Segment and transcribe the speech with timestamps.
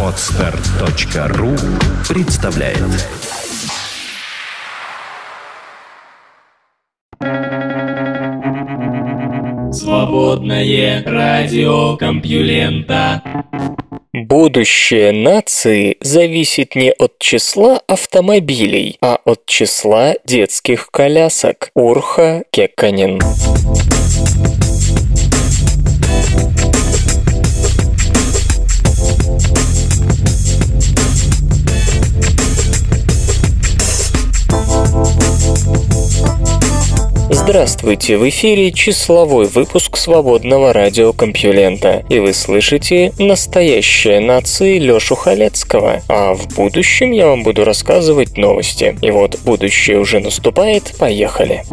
[0.00, 1.56] Отстар.ру
[2.08, 2.78] представляет
[9.72, 13.22] Свободное радио Компьюлента
[14.12, 21.70] Будущее нации зависит не от числа автомобилей, а от числа детских колясок.
[21.74, 23.20] Урха Кекканин.
[37.46, 46.32] Здравствуйте, в эфире числовой выпуск свободного радиокомпьюлента, и вы слышите «Настоящая нации» Лёшу Халецкого, а
[46.32, 48.96] в будущем я вам буду рассказывать новости.
[49.02, 51.64] И вот будущее уже наступает, поехали.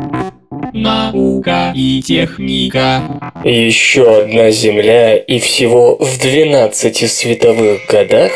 [0.73, 3.31] Наука и техника.
[3.45, 8.31] Еще одна Земля и всего в 12 световых годах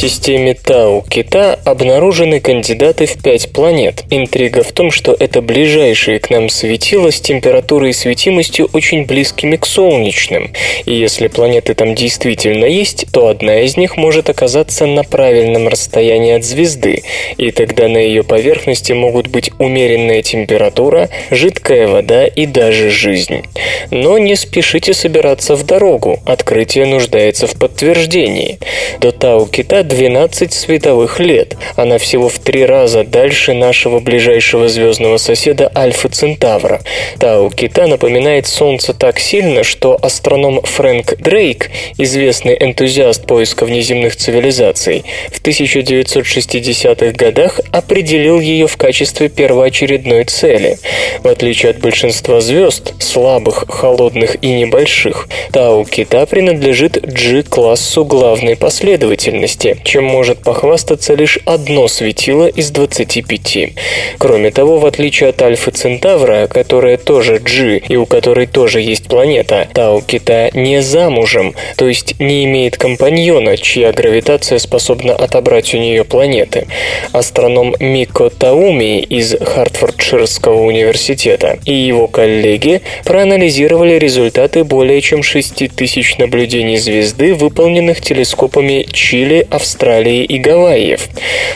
[0.00, 4.04] системе Тау-Кита обнаружены кандидаты в пять планет.
[4.08, 9.56] Интрига в том, что это ближайшие к нам светила с температурой и светимостью очень близкими
[9.56, 10.52] к солнечным.
[10.86, 16.32] И если планеты там действительно есть, то одна из них может оказаться на правильном расстоянии
[16.32, 17.02] от звезды,
[17.36, 23.42] и тогда на ее поверхности могут быть умеренная температура, жидкая вода и даже жизнь.
[23.90, 28.58] Но не спешите собираться в дорогу, открытие нуждается в подтверждении.
[28.98, 31.56] До Тау-Кита 12 световых лет.
[31.74, 36.80] Она всего в три раза дальше нашего ближайшего звездного соседа Альфа Центавра.
[37.18, 45.04] Тау Кита напоминает Солнце так сильно, что астроном Фрэнк Дрейк, известный энтузиаст поиска внеземных цивилизаций,
[45.32, 50.78] в 1960-х годах определил ее в качестве первоочередной цели.
[51.24, 59.79] В отличие от большинства звезд, слабых, холодных и небольших, Тау Кита принадлежит G-классу главной последовательности,
[59.84, 63.74] чем может похвастаться лишь одно светило из 25.
[64.18, 69.08] Кроме того, в отличие от Альфа Центавра, которая тоже G и у которой тоже есть
[69.08, 75.78] планета, Тау Кита не замужем, то есть не имеет компаньона, чья гравитация способна отобрать у
[75.78, 76.66] нее планеты.
[77.12, 86.18] Астроном Мико Тауми из Хартфордширского университета и его коллеги проанализировали результаты более чем 6 тысяч
[86.18, 91.08] наблюдений звезды, выполненных телескопами Чили, Австралии, Австралии и Гавайев.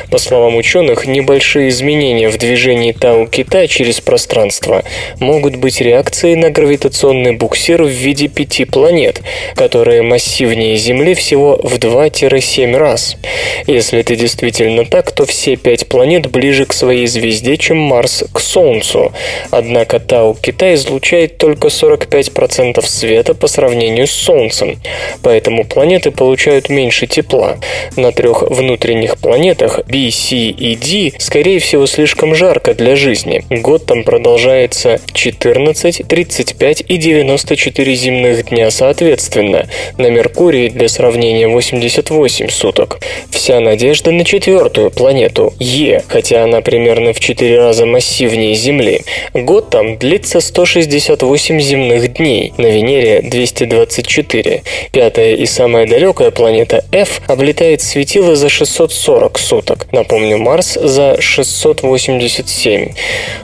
[0.08, 4.84] По словам ученых, небольшие изменения в движении Тау-Кита через пространство
[5.19, 9.20] могут быть реакцией на гравитационный буксир в виде пяти планет,
[9.56, 13.16] которые массивнее Земли всего в 2-7 раз.
[13.66, 18.38] Если это действительно так, то все пять планет ближе к своей звезде, чем Марс к
[18.38, 19.12] Солнцу.
[19.50, 24.78] Однако Тау-Кита излучает только 45% света по сравнению с Солнцем,
[25.20, 27.58] поэтому планеты получают меньше тепла.
[28.04, 33.42] На трех внутренних планетах B, C и D, скорее всего, слишком жарко для жизни.
[33.48, 39.70] Год там продолжается 14, 35 и 94 земных дня соответственно.
[39.97, 43.00] На Меркурии для сравнения 88 суток.
[43.31, 49.00] Вся надежда на четвертую планету Е, хотя она примерно в 4 раза массивнее Земли.
[49.32, 54.62] Год там длится 168 земных дней, на Венере 224.
[54.93, 59.87] Пятая и самая далекая планета F облетает светило за 640 суток.
[59.93, 62.88] Напомню, Марс за 687.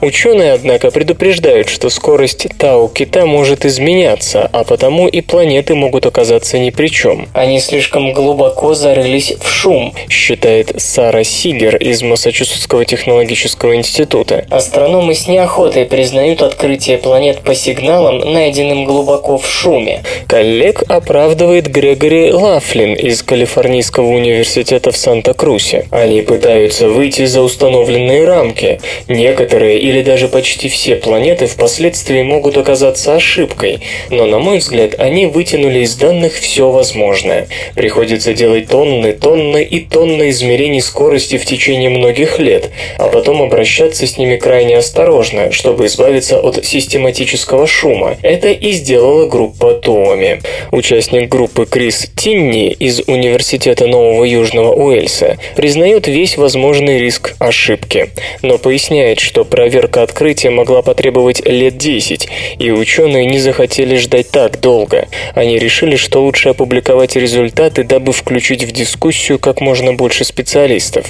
[0.01, 6.69] Ученые, однако, предупреждают, что скорость Тау-Кита может изменяться, а потому и планеты могут оказаться ни
[6.69, 7.29] при чем.
[7.33, 14.45] Они слишком глубоко зарылись в шум, считает Сара Сигер из Массачусетского технологического института.
[14.49, 20.03] Астрономы с неохотой признают открытие планет по сигналам, найденным глубоко в шуме.
[20.27, 25.85] Коллег оправдывает Грегори Лафлин из Калифорнийского университета университета в Санта-Крусе.
[25.91, 28.79] Они пытаются выйти за установленные рамки.
[29.07, 35.27] Некоторые или даже почти все планеты впоследствии могут оказаться ошибкой, но, на мой взгляд, они
[35.27, 37.47] вытянули из данных все возможное.
[37.75, 44.07] Приходится делать тонны, тонны и тонны измерений скорости в течение многих лет, а потом обращаться
[44.07, 48.17] с ними крайне осторожно, чтобы избавиться от систематического шума.
[48.23, 50.41] Это и сделала группа Туоми.
[50.71, 58.09] Участник группы Крис Тинни из Университета Нового Нового Южного Уэльса, признает весь возможный риск ошибки,
[58.41, 62.29] но поясняет, что проверка открытия могла потребовать лет 10,
[62.59, 65.07] и ученые не захотели ждать так долго.
[65.33, 71.07] Они решили, что лучше опубликовать результаты, дабы включить в дискуссию как можно больше специалистов.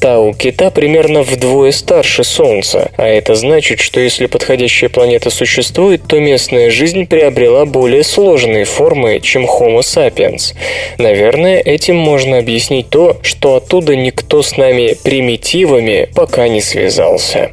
[0.00, 6.18] Тау Кита примерно вдвое старше Солнца, а это значит, что если подходящая планета существует, то
[6.18, 10.54] местная жизнь приобрела более сложные формы, чем Homo sapiens.
[10.98, 12.49] Наверное, этим можно объяснить
[12.82, 17.52] то, что оттуда никто с нами примитивами пока не связался.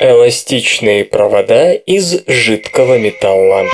[0.00, 3.66] Эластичные провода из жидкого металла.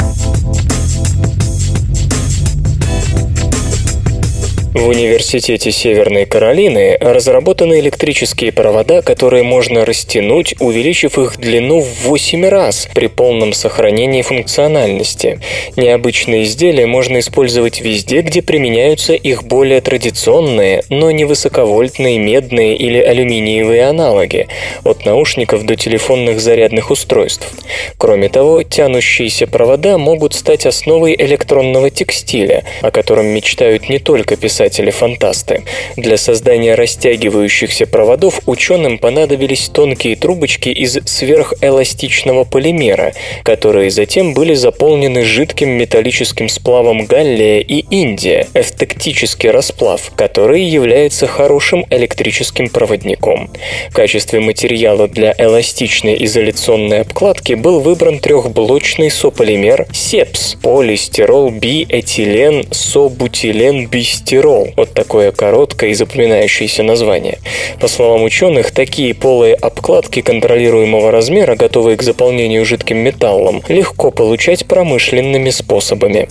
[4.76, 12.44] В Университете Северной Каролины разработаны электрические провода, которые можно растянуть, увеличив их длину в 8
[12.44, 15.40] раз при полном сохранении функциональности.
[15.76, 22.98] Необычные изделия можно использовать везде, где применяются их более традиционные, но не высоковольтные медные или
[22.98, 24.46] алюминиевые аналоги,
[24.84, 27.50] от наушников до телефонных зарядных устройств.
[27.96, 34.65] Кроме того, тянущиеся провода могут стать основой электронного текстиля, о котором мечтают не только писатели,
[34.66, 35.62] писатели-фантасты.
[35.96, 43.12] Для создания растягивающихся проводов ученым понадобились тонкие трубочки из сверхэластичного полимера,
[43.44, 51.86] которые затем были заполнены жидким металлическим сплавом галлия и индия, эвтектический расплав, который является хорошим
[51.90, 53.50] электрическим проводником.
[53.90, 63.86] В качестве материала для эластичной изоляционной обкладки был выбран трехблочный сополимер СЕПС– полистирол биэтилен собутилен
[63.88, 64.72] бистирол Control.
[64.76, 67.38] Вот такое короткое и запоминающееся название.
[67.80, 74.66] По словам ученых, такие полые обкладки контролируемого размера, готовые к заполнению жидким металлом, легко получать
[74.66, 76.28] промышленными способами.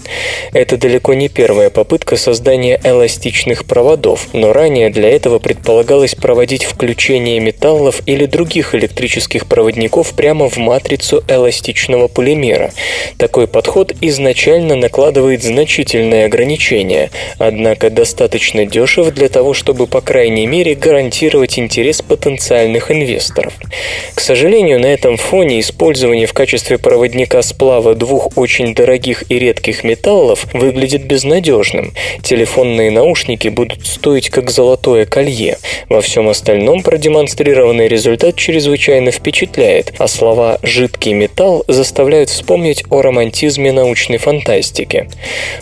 [0.54, 7.40] Это далеко не первая попытка создания эластичных проводов, но ранее для этого предполагалось проводить включение
[7.40, 12.72] металлов или других электрических проводников прямо в матрицу эластичного полимера.
[13.18, 20.48] Такой подход изначально накладывает значительные ограничения, однако достаточно достаточно дешев для того, чтобы, по крайней
[20.48, 23.54] мере, гарантировать интерес потенциальных инвесторов.
[24.14, 29.84] К сожалению, на этом фоне использование в качестве проводника сплава двух очень дорогих и редких
[29.84, 31.92] металлов выглядит безнадежным.
[32.24, 35.58] Телефонные наушники будут стоить как золотое колье.
[35.90, 43.74] Во всем остальном продемонстрированный результат чрезвычайно впечатляет, а слова «жидкий металл» заставляют вспомнить о романтизме
[43.74, 45.10] научной фантастики.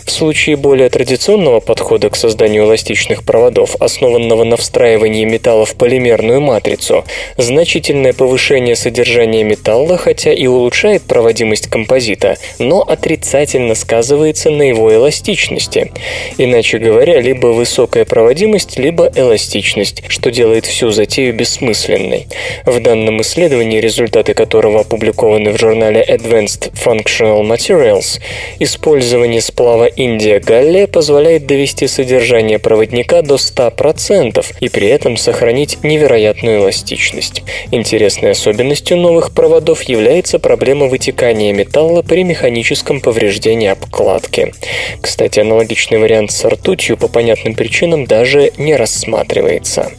[0.04, 5.76] В случае более традиционного подхода к созданию созданию эластичных проводов, основанного на встраивании металла в
[5.76, 7.04] полимерную матрицу,
[7.36, 15.92] значительное повышение содержания металла, хотя и улучшает проводимость композита, но отрицательно сказывается на его эластичности.
[16.36, 22.26] Иначе говоря, либо высокая проводимость, либо эластичность, что делает всю затею бессмысленной.
[22.66, 28.20] В данном исследовании, результаты которого опубликованы в журнале Advanced Functional Materials,
[28.58, 36.60] использование сплава Индия-Галлия позволяет довести содержание содержание проводника до 100% и при этом сохранить невероятную
[36.60, 37.42] эластичность.
[37.70, 44.54] Интересной особенностью новых проводов является проблема вытекания металла при механическом повреждении обкладки.
[45.02, 49.90] Кстати, аналогичный вариант с ртутью по понятным причинам даже не рассматривается.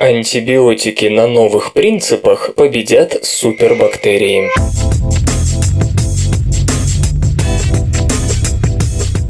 [0.00, 4.50] Антибиотики на новых принципах победят супербактерии.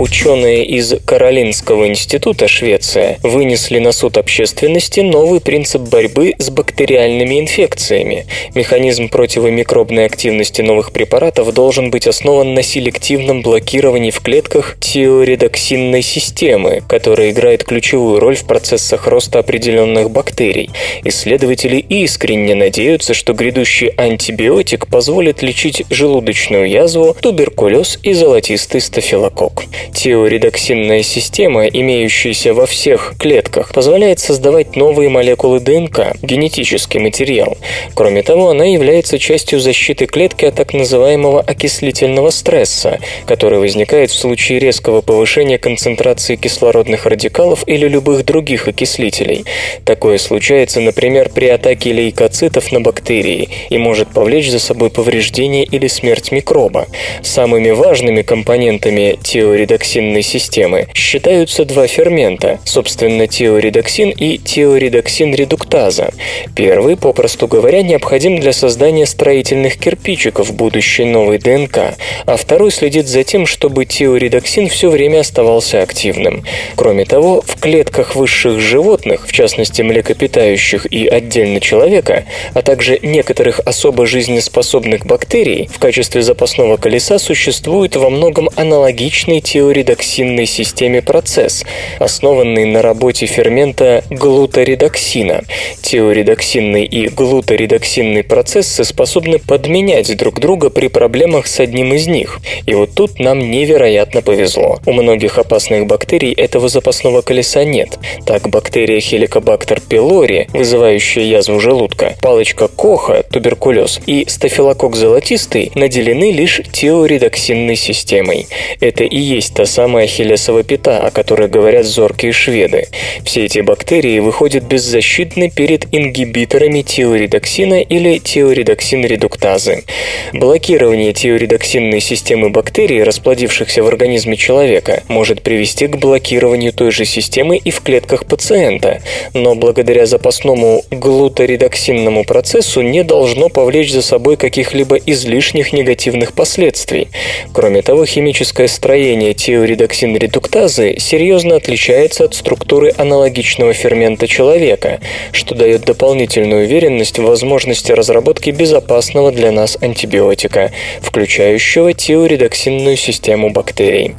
[0.02, 8.26] Ученые из Каролинского института Швеция вынесли на суд общественности новый принцип борьбы с бактериальными инфекциями.
[8.56, 16.82] Механизм противомикробной активности новых препаратов должен быть основан на селективном блокировании в клетках тиоредоксинной системы,
[16.88, 20.70] которая играет ключевую роль в процессах роста определенных бактерий.
[21.05, 29.62] Исследователи искренне надеются, что грядущий антибиотик позволит лечить желудочную язву, туберкулез и золотистый стафилококк.
[29.94, 37.58] Тиоредоксинная система, имеющаяся во всех клетках, позволяет создавать новые молекулы ДНК, генетический материал.
[37.94, 44.15] Кроме того, она является частью защиты клетки от так называемого окислительного стресса, который возникает в
[44.15, 49.44] случае резкого повышения концентрации кислородных радикалов или любых других окислителей.
[49.84, 55.87] Такое случается, например, при атаке лейкоцитов на бактерии и может повлечь за собой повреждение или
[55.87, 56.87] смерть микроба.
[57.22, 66.12] Самыми важными компонентами тиоредоксинной тиоредоксинной системы считаются два фермента, собственно, тиоредоксин и тиоредоксин-редуктаза.
[66.55, 71.96] Первый, попросту говоря, необходим для создания строительных кирпичиков будущей новой ДНК,
[72.27, 76.44] а второй следит за тем, чтобы тиоредоксин все время оставался активным.
[76.77, 82.24] Кроме того, в клетках высших животных, в частности млекопитающих и отдельно человека,
[82.55, 89.41] а также некоторых особо жизнеспособных бактерий, в качестве запасного колеса существует во многом аналогичный
[89.72, 91.64] тиоредоксинной системе процесс,
[91.98, 95.44] основанный на работе фермента глуторедоксина.
[95.81, 102.41] Тиоредоксинный и глуторедоксинный процессы способны подменять друг друга при проблемах с одним из них.
[102.67, 104.79] И вот тут нам невероятно повезло.
[104.84, 107.98] У многих опасных бактерий этого запасного колеса нет.
[108.26, 116.60] Так, бактерия Helicobacter pylori, вызывающая язву желудка, палочка Коха, туберкулез, и стафилококк золотистый наделены лишь
[116.72, 118.48] тиоредоксинной системой.
[118.81, 122.88] Это и есть та самая хилесова пята, о которой говорят зоркие шведы.
[123.24, 129.84] Все эти бактерии выходят беззащитны перед ингибиторами тиоредоксина или тиоредоксин-редуктазы.
[130.32, 137.56] Блокирование тиоредоксинной системы бактерий, расплодившихся в организме человека, может привести к блокированию той же системы
[137.56, 139.00] и в клетках пациента,
[139.32, 147.06] но благодаря запасному глуторедоксинному процессу не должно повлечь за собой каких-либо излишних негативных последствий.
[147.52, 155.01] Кроме того, химическое строение тиоредоксин-редуктазы серьезно отличается от структуры аналогичного фермента человека,
[155.32, 160.70] что дает дополнительную уверенность в возможности разработки безопасного для нас антибиотика,
[161.01, 164.15] включающего тиоредоксинную систему бактерий.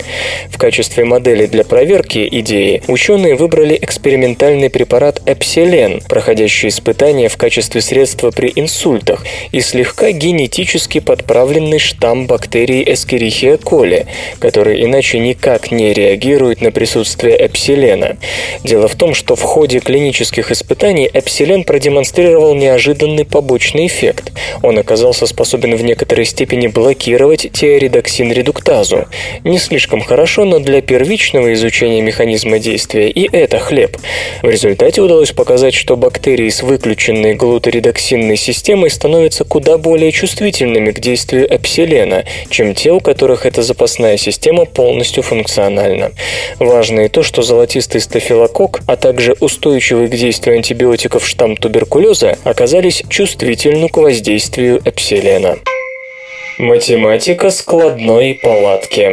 [0.49, 7.79] В качестве модели для проверки идеи ученые выбрали экспериментальный препарат эпсилен, проходящий испытания в качестве
[7.79, 14.05] средства при инсультах, и слегка генетически подправленный штамм бактерии Escherichia coli,
[14.39, 18.17] который иначе никак не реагирует на присутствие эпсилена.
[18.63, 24.31] Дело в том, что в ходе клинических испытаний эпсилен продемонстрировал неожиданный побочный эффект.
[24.61, 29.07] Он оказался способен в некоторой степени блокировать тиоредоксин-редуктазу.
[29.43, 33.97] Не слишком хорошо, но для первичного изучения механизма действия и это хлеб.
[34.41, 40.99] В результате удалось показать, что бактерии с выключенной глуторедоксинной системой становятся куда более чувствительными к
[40.99, 46.11] действию эпсилена, чем те, у которых эта запасная система полностью функциональна.
[46.59, 53.03] Важно и то, что золотистый стафилококк, а также устойчивый к действию антибиотиков штамм туберкулеза оказались
[53.09, 55.57] чувствительны к воздействию эпсилена.
[56.57, 59.11] Математика складной палатки.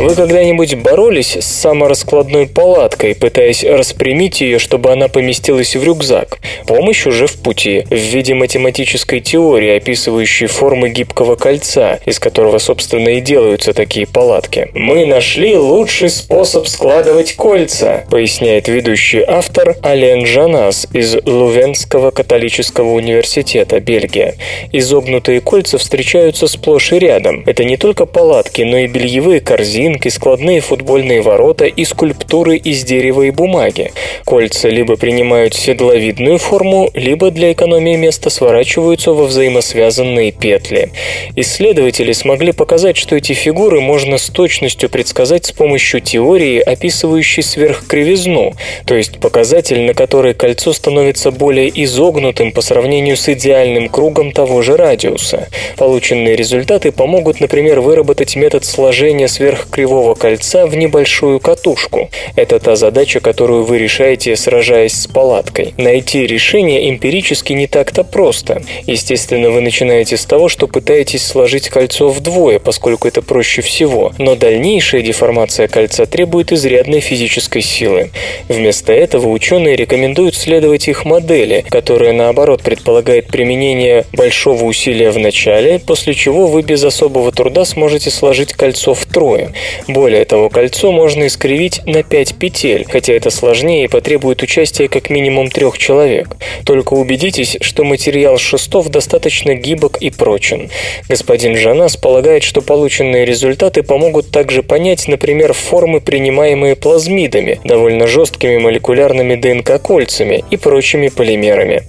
[0.00, 6.38] Вы когда-нибудь боролись с самораскладной палаткой, пытаясь распрямить ее, чтобы она поместилась в рюкзак?
[6.66, 13.10] Помощь уже в пути, в виде математической теории, описывающей формы гибкого кольца, из которого, собственно,
[13.10, 14.70] и делаются такие палатки.
[14.72, 23.80] «Мы нашли лучший способ складывать кольца», поясняет ведущий автор Ален Жанас из Лувенского католического университета,
[23.80, 24.36] Бельгия.
[24.72, 27.42] Изогнутые кольца встречаются сплошь и рядом.
[27.44, 32.84] Это не только палатки, но и бельевые корзины, картинки, складные футбольные ворота и скульптуры из
[32.84, 33.92] дерева и бумаги.
[34.24, 40.90] Кольца либо принимают седловидную форму, либо для экономии места сворачиваются во взаимосвязанные петли.
[41.36, 48.54] Исследователи смогли показать, что эти фигуры можно с точностью предсказать с помощью теории, описывающей сверхкривизну,
[48.86, 54.62] то есть показатель, на который кольцо становится более изогнутым по сравнению с идеальным кругом того
[54.62, 55.48] же радиуса.
[55.76, 62.10] Полученные результаты помогут, например, выработать метод сложения сверхкривизны кривого кольца в небольшую катушку.
[62.36, 65.72] Это та задача, которую вы решаете, сражаясь с палаткой.
[65.78, 68.60] Найти решение эмпирически не так-то просто.
[68.86, 74.12] Естественно, вы начинаете с того, что пытаетесь сложить кольцо вдвое, поскольку это проще всего.
[74.18, 78.10] Но дальнейшая деформация кольца требует изрядной физической силы.
[78.48, 85.78] Вместо этого ученые рекомендуют следовать их модели, которая наоборот предполагает применение большого усилия в начале,
[85.78, 89.54] после чего вы без особого труда сможете сложить кольцо втрое.
[89.88, 95.10] Более того, кольцо можно искривить на 5 петель, хотя это сложнее и потребует участия как
[95.10, 96.36] минимум трех человек.
[96.64, 100.70] Только убедитесь, что материал шестов достаточно гибок и прочен.
[101.08, 108.58] Господин Жанас полагает, что полученные результаты помогут также понять, например, формы, принимаемые плазмидами, довольно жесткими
[108.58, 111.82] молекулярными ДНК-кольцами и прочими полимерами.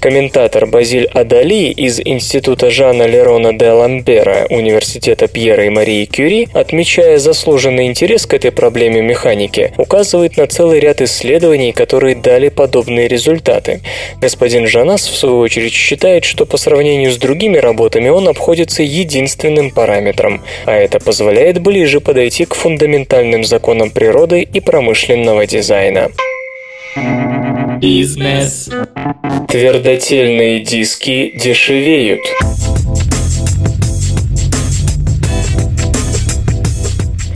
[0.00, 7.11] Комментатор Базиль Адали из Института Жана Лерона де Ламбера Университета Пьера и Марии Кюри, отмечает,
[7.12, 13.08] проявляя заслуженный интерес к этой проблеме механики, указывает на целый ряд исследований, которые дали подобные
[13.08, 13.80] результаты.
[14.20, 19.70] Господин Жанас, в свою очередь, считает, что по сравнению с другими работами он обходится единственным
[19.70, 26.10] параметром, а это позволяет ближе подойти к фундаментальным законам природы и промышленного дизайна.
[27.80, 28.70] Бизнес.
[29.48, 32.20] Твердотельные диски дешевеют.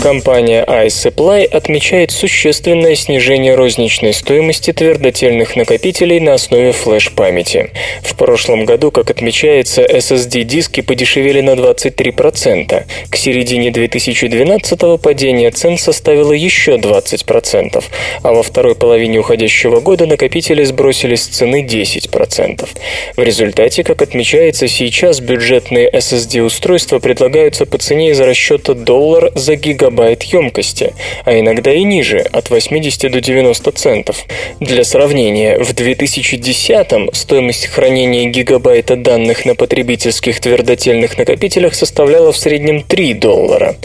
[0.06, 7.72] Компания iSupply отмечает существенное снижение розничной стоимости твердотельных накопителей на основе флеш-памяти.
[8.04, 12.84] В прошлом году, как отмечается, SSD-диски подешевели на 23%.
[13.10, 17.82] К середине 2012 падение цен составило еще 20%,
[18.22, 22.68] а во второй половине уходящего года накопители сбросили с цены 10%.
[23.16, 29.95] В результате, как отмечается сейчас, бюджетные SSD-устройства предлагаются по цене из расчета доллар за гигабайт
[29.96, 34.24] гигабайт емкости, а иногда и ниже, от 80 до 90 центов.
[34.60, 42.82] Для сравнения, в 2010-м стоимость хранения гигабайта данных на потребительских твердотельных накопителях составляла в среднем
[42.82, 43.76] 3 доллара.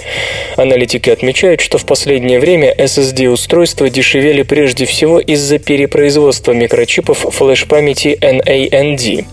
[0.58, 9.25] Аналитики отмечают, что в последнее время SSD-устройства дешевели прежде всего из-за перепроизводства микрочипов флеш-памяти NAND.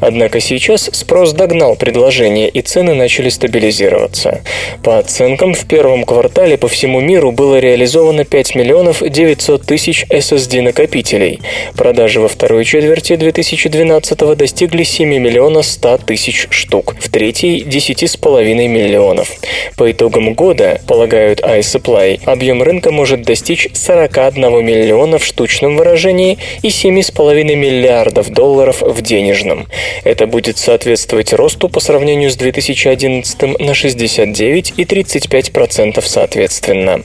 [0.00, 4.42] Однако сейчас спрос догнал предложение и цены начали стабилизироваться.
[4.82, 10.04] По оценкам, в первом квартале квартале по всему миру было реализовано 5 миллионов 900 тысяч
[10.10, 11.40] SSD-накопителей.
[11.76, 19.30] Продажи во второй четверти 2012 достигли 7 миллионов 100 тысяч штук, в третьей– 10,5 миллионов.
[19.76, 26.68] По итогам года, полагают iSupply, объем рынка может достичь 41 миллиона в штучном выражении и
[26.68, 29.68] 7,5 миллиардов долларов в денежном.
[30.02, 37.02] Это будет соответствовать росту по сравнению с 2011 на 69 и 35% соответственно.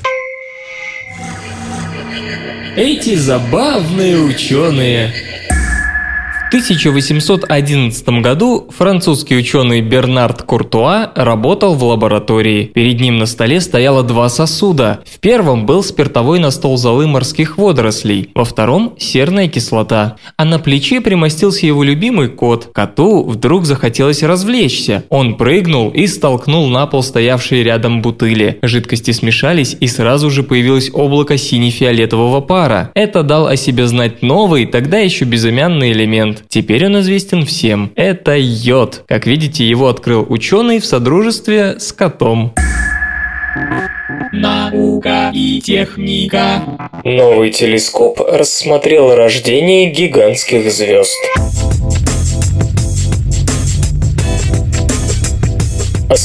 [2.75, 5.13] Эти забавные ученые.
[6.51, 12.65] 1811 году французский ученый Бернард Куртуа работал в лаборатории.
[12.65, 15.00] Перед ним на столе стояло два сосуда.
[15.10, 20.17] В первом был спиртовой настол золы морских водорослей, во втором– серная кислота.
[20.36, 22.67] А на плече примостился его любимый кот.
[22.74, 25.05] Коту вдруг захотелось развлечься.
[25.08, 28.60] Он прыгнул и столкнул на пол стоявшие рядом бутыли.
[28.62, 32.91] Жидкости смешались и сразу же появилось облако сине-фиолетового пара.
[32.93, 36.40] Это дал о себе знать новый, тогда еще безымянный элемент.
[36.48, 37.91] Теперь он известен всем.
[37.95, 39.03] Это йод.
[39.07, 42.53] Как видите, его открыл ученый в содружестве с котом.
[44.31, 46.63] Наука и техника.
[47.03, 51.17] Новый телескоп рассмотрел рождение гигантских звезд.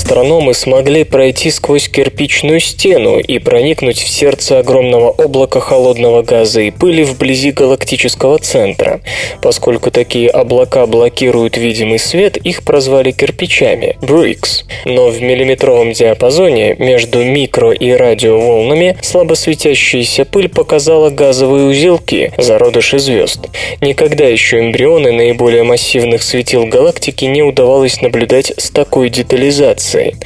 [0.06, 6.70] Астрономы смогли пройти сквозь кирпичную стену и проникнуть в сердце огромного облака холодного газа и
[6.70, 9.00] пыли вблизи галактического центра.
[9.42, 14.62] Поскольку такие облака блокируют видимый свет, их прозвали кирпичами– bricks.
[14.85, 23.48] Но в миллиметровом диапазоне между микро- и радиоволнами слабосветящаяся пыль показала газовые узелки– зародыши звезд.
[23.81, 30.16] Никогда еще эмбрионы наиболее массивных светил галактики не удавалось наблюдать с такой детализацией радиации.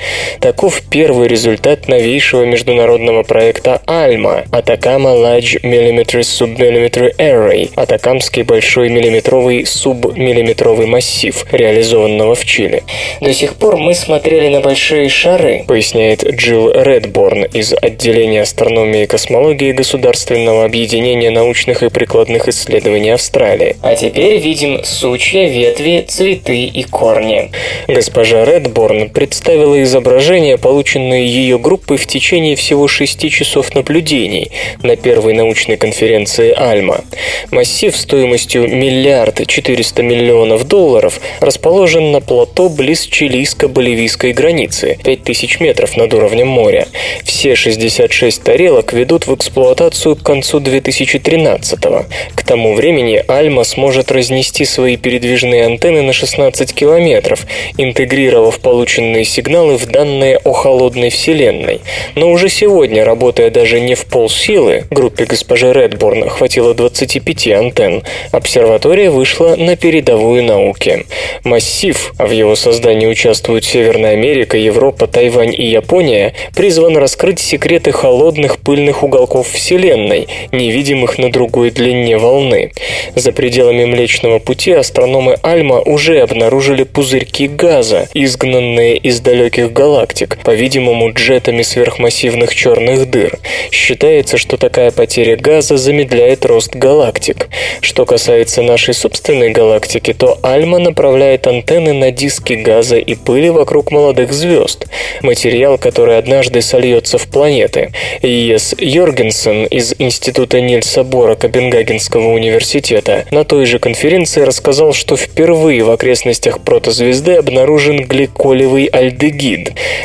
[0.41, 9.67] Таков первый результат новейшего международного проекта ALMA– Atacama Large Millimeter Submillimeter Array– Атакамский большой миллиметровый
[9.67, 12.83] субмиллиметровый массив, реализованного в Чили.
[13.21, 19.07] До сих пор мы смотрели на большие шары, поясняет Джилл Редборн из отделения астрономии и
[19.07, 23.77] космологии Государственного объединения научных и прикладных исследований Австралии.
[23.83, 27.51] А теперь видим сучья, ветви, цветы и корни.
[27.89, 34.51] Госпожа Редборн представляет представила изображения, полученные ее группой в течение всего шести часов наблюдений
[34.83, 37.05] на первой научной конференции Альма.
[37.51, 46.15] Массив стоимостью миллиард четыреста миллионов долларов расположен на плато близ чилийско-боливийской границы, 5000 метров над
[46.15, 46.87] уровнем моря.
[47.25, 52.07] Все 66 тарелок ведут в эксплуатацию к концу 2013 -го.
[52.35, 57.47] К тому времени Альма сможет разнести свои передвижные антенны на 16 километров,
[57.77, 61.81] интегрировав полученные сигналы в данные о холодной Вселенной.
[62.15, 69.11] Но уже сегодня, работая даже не в полсилы, группе госпожи Редборн хватило 25 антенн, обсерватория
[69.11, 71.05] вышла на передовую науки.
[71.43, 77.91] Массив, а в его создании участвуют Северная Америка, Европа, Тайвань и Япония, призван раскрыть секреты
[77.91, 82.73] холодных пыльных уголков Вселенной, невидимых на другой длине волны.
[83.17, 90.37] За пределами Млечного Пути астрономы Альма уже обнаружили пузырьки газа, изгнанные из далекого далеких галактик,
[90.45, 93.39] по-видимому, джетами сверхмассивных черных дыр.
[93.71, 97.49] Считается, что такая потеря газа замедляет рост галактик.
[97.81, 103.91] Что касается нашей собственной галактики, то Альма направляет антенны на диски газа и пыли вокруг
[103.91, 104.85] молодых звезд,
[105.23, 107.93] материал, который однажды сольется в планеты.
[108.21, 115.83] Ес Йоргенсен из Института Нильса Бора Копенгагенского университета на той же конференции рассказал, что впервые
[115.83, 119.30] в окрестностях протозвезды обнаружен гликолевый альдегид.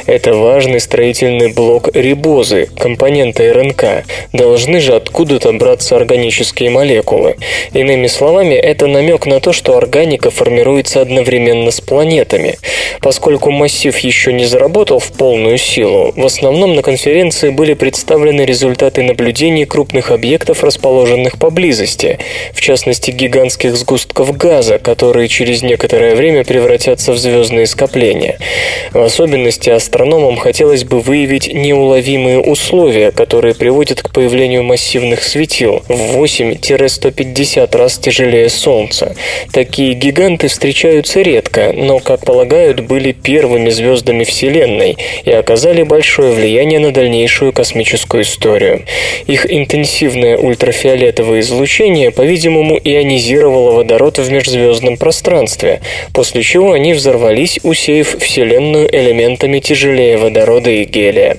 [0.05, 4.05] Это важный строительный блок рибозы, компонента РНК.
[4.33, 7.35] Должны же откуда-то браться органические молекулы.
[7.73, 12.57] Иными словами, это намек на то, что органика формируется одновременно с планетами.
[13.01, 19.03] Поскольку массив еще не заработал в полную силу, в основном на конференции были представлены результаты
[19.03, 22.19] наблюдений крупных объектов, расположенных поблизости,
[22.53, 28.37] в частности гигантских сгустков газа, которые через некоторое время превратятся в звездные скопления.
[28.93, 36.17] В особенности астрономам хотелось бы выявить неуловимые условия, которые приводят к появлению массивных светил в
[36.17, 39.15] 8-150 раз тяжелее Солнца.
[39.51, 46.79] Такие гиганты встречаются редко, но, как полагают, были первыми звездами Вселенной и оказали большое влияние
[46.79, 48.83] на дальнейшую космическую историю.
[49.27, 55.81] Их интенсивное ультрафиолетовое излучение, по-видимому, ионизировало водород в межзвездном пространстве,
[56.13, 61.37] после чего они взорвались, усеяв Вселенную элементами тяжелее водорода и гелия.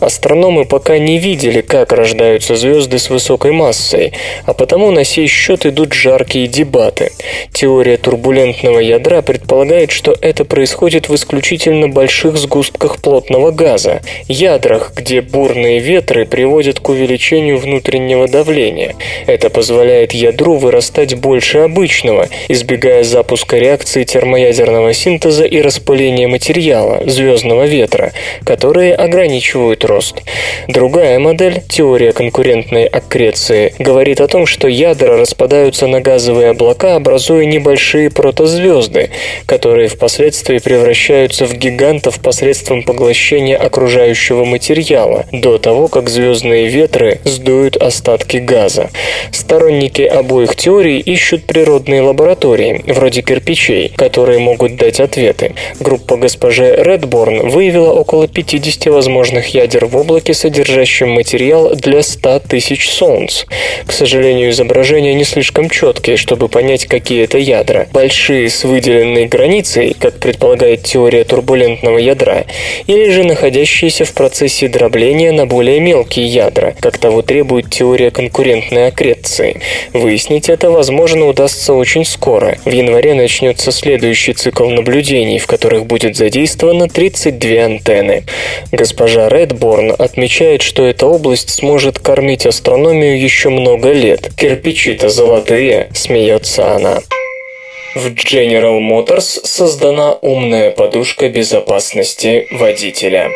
[0.00, 4.12] Астрономы пока не видели, как рождаются звезды с высокой массой,
[4.44, 7.12] а потому на сей счет идут жаркие дебаты.
[7.52, 15.20] Теория турбулентного ядра предполагает, что это происходит в исключительно больших сгустках плотного газа, ядрах, где
[15.20, 18.94] бурные ветры приводят к увеличению внутреннего давления.
[19.26, 27.64] Это позволяет ядру вырастать больше обычного, избегая запуска реакции термоядерного синтеза и распыления материала, звездного
[27.64, 28.12] ветра,
[28.44, 30.22] которые ограничивают рост.
[30.68, 37.44] Другая модель, теория конкурентной аккреции, говорит о том, что ядра распадаются на газовые облака, образуя
[37.44, 39.10] небольшие протозвезды,
[39.46, 47.76] которые впоследствии превращаются в гигантов посредством поглощения окружающего материала, до того, как звездные ветры сдуют
[47.76, 48.90] остатки газа.
[49.32, 55.54] Сторонники обоих теорий ищут природные лаборатории, вроде кирпичей, которые могут дать ответы.
[55.80, 62.90] Группа госпожи Редборн выявила около 50 возможных ядер в облаке, содержащем материал для 100 тысяч
[62.90, 63.44] солнц.
[63.86, 67.88] К сожалению, изображения не слишком четкие, чтобы понять, какие это ядра.
[67.92, 72.44] Большие с выделенной границей, как предполагает теория турбулентного ядра,
[72.86, 78.88] или же находящиеся в процессе дробления на более мелкие ядра, как того требует теория конкурентной
[78.88, 79.62] аккреции.
[79.94, 82.58] Выяснить это, возможно, удастся очень скоро.
[82.66, 86.14] В январе начнется следующий цикл наблюдений, в которых будет
[86.74, 88.24] задействовано 32 антенны.
[88.72, 94.30] Госпожа Редборн отмечает, что эта область сможет кормить астрономию еще много лет.
[94.36, 97.00] Кирпичи-то золотые, смеется она.
[97.94, 103.30] В General Motors создана умная подушка безопасности водителя.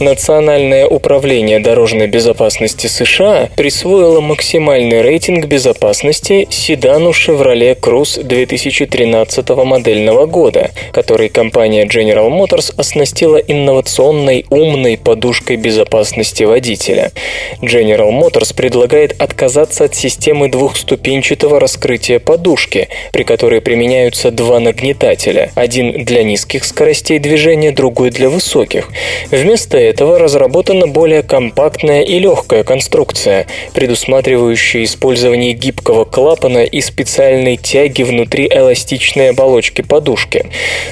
[0.00, 10.70] Национальное управление дорожной безопасности США присвоило максимальный рейтинг безопасности седану Chevrolet Cruze 2013 модельного года,
[10.92, 17.12] который компания General Motors оснастила инновационной умной подушкой безопасности водителя.
[17.60, 26.04] General Motors предлагает отказаться от системы двухступенчатого раскрытия подушки, при которой применяются два нагнетателя, один
[26.04, 28.88] для низких скоростей движения, другой для высоких.
[29.30, 37.56] Вместо этого этого разработана более компактная и легкая конструкция, предусматривающая использование гибкого клапана и специальной
[37.56, 40.46] тяги внутри эластичной оболочки подушки.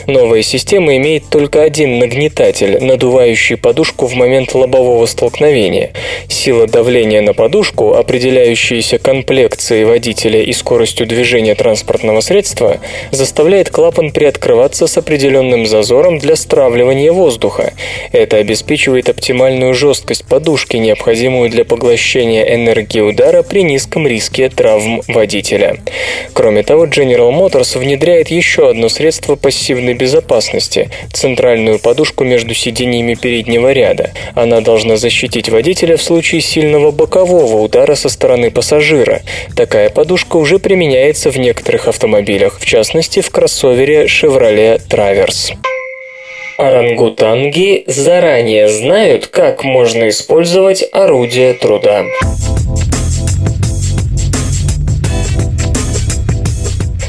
[0.07, 5.91] Новая система имеет только один нагнетатель, надувающий подушку в момент лобового столкновения.
[6.29, 12.79] Сила давления на подушку, определяющаяся комплекцией водителя и скоростью движения транспортного средства,
[13.11, 17.75] заставляет клапан приоткрываться с определенным зазором для стравливания воздуха.
[18.13, 25.03] Это обеспечивает обеспечивает оптимальную жесткость подушки, необходимую для поглощения энергии удара при низком риске травм
[25.09, 25.77] водителя.
[26.33, 33.73] Кроме того, General Motors внедряет еще одно средство пассивной безопасности– центральную подушку между сиденьями переднего
[33.73, 34.13] ряда.
[34.35, 39.21] Она должна защитить водителя в случае сильного бокового удара со стороны пассажира.
[39.57, 45.55] Такая подушка уже применяется в некоторых автомобилях, в частности в кроссовере Chevrolet Traverse.
[46.61, 52.05] Орангутанги заранее знают, как можно использовать орудие труда.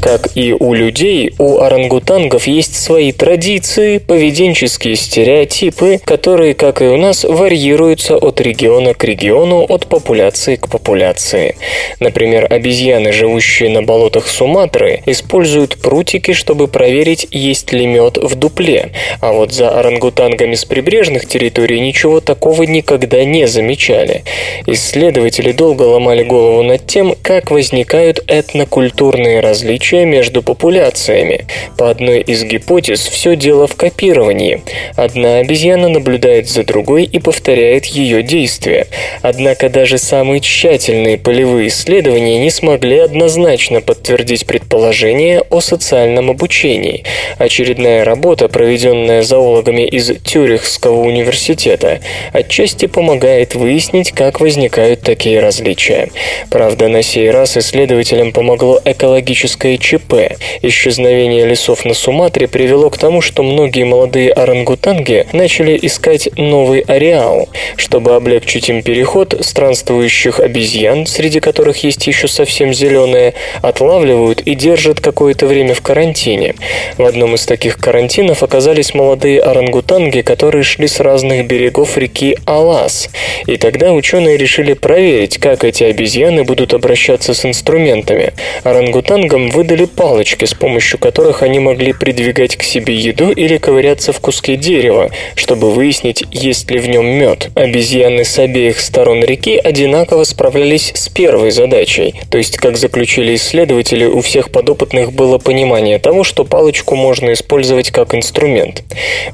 [0.02, 6.98] Как и у людей, у орангутангов есть свои традиции, поведенческие стереотипы, которые, как и у
[6.98, 11.56] нас, варьируются от региона к региону, от популяции к популяции.
[12.00, 18.94] Например, обезьяны, живущие на болотах Суматры, используют прутики, чтобы проверить, есть ли мед в дупле.
[19.22, 24.24] А вот за орангутангами с прибрежных территорий ничего такого никогда не замечали.
[24.66, 31.46] Исследователи долго ломали голову над тем, как возникают этнокультурные различия между популяциями.
[31.78, 34.62] По одной из гипотез все дело в копировании.
[34.96, 38.88] Одна обезьяна наблюдает за другой и повторяет ее действия.
[39.22, 47.04] Однако даже самые тщательные полевые исследования не смогли однозначно подтвердить предположение о социальном обучении.
[47.38, 52.00] Очередная работа, проведенная зоологами из Тюрихского университета,
[52.34, 56.10] отчасти помогает выяснить, как возникают такие различия.
[56.50, 60.38] Правда, на сей раз исследователям помогло экологическое ЧП.
[60.62, 67.50] Исчезновение лесов на Суматре привело к тому, что многие молодые орангутанги начали искать новый ареал.
[67.76, 75.00] Чтобы облегчить им переход, странствующих обезьян, среди которых есть еще совсем зеленые, отлавливают и держат
[75.00, 76.56] какое-то время в карантине.
[76.98, 83.10] В одном из таких карантинов оказались молодые орангутанги, которые шли с разных берегов реки Алас.
[83.48, 88.34] И тогда ученые решили проверить, как эти обезьяны будут обращаться с инструментами.
[88.64, 94.20] Орангутангам выдали палочки, с помощью которых они могли придвигать к себе еду или ковыряться в
[94.20, 97.50] куске дерева, чтобы выяснить, есть ли в нем мед.
[97.56, 104.06] Обезьяны с обеих сторон реки одинаково справлялись с первой задачей, то есть, как заключили исследователи,
[104.06, 108.84] у всех подопытных было понимание того, что палочку можно использовать как инструмент.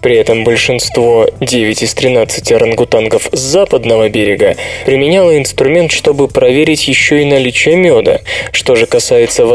[0.01, 7.21] При этом большинство, 9 из 13 орангутангов с западного берега, применяло инструмент, чтобы проверить еще
[7.21, 8.21] и наличие меда.
[8.51, 9.45] Что же касается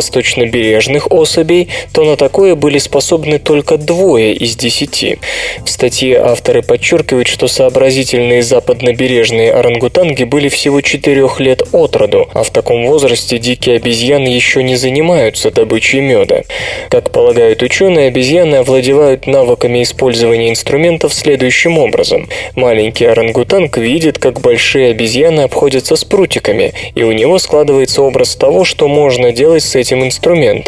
[0.73, 5.19] восточно-бережных особей, то на такое были способны только двое из десяти.
[5.65, 12.43] В статье авторы подчеркивают, что сообразительные западнобережные орангутанги были всего 4 лет от роду, а
[12.43, 16.43] в таком возрасте дикие обезьяны еще не занимаются добычей меда.
[16.91, 22.29] Как полагают ученые, обезьяны овладевают навыками использования инструментов следующим образом.
[22.55, 28.65] Маленький орангутанг видит, как большие обезьяны обходятся с прутиками, и у него складывается образ того,
[28.65, 30.62] что можно делать с этим инструментом.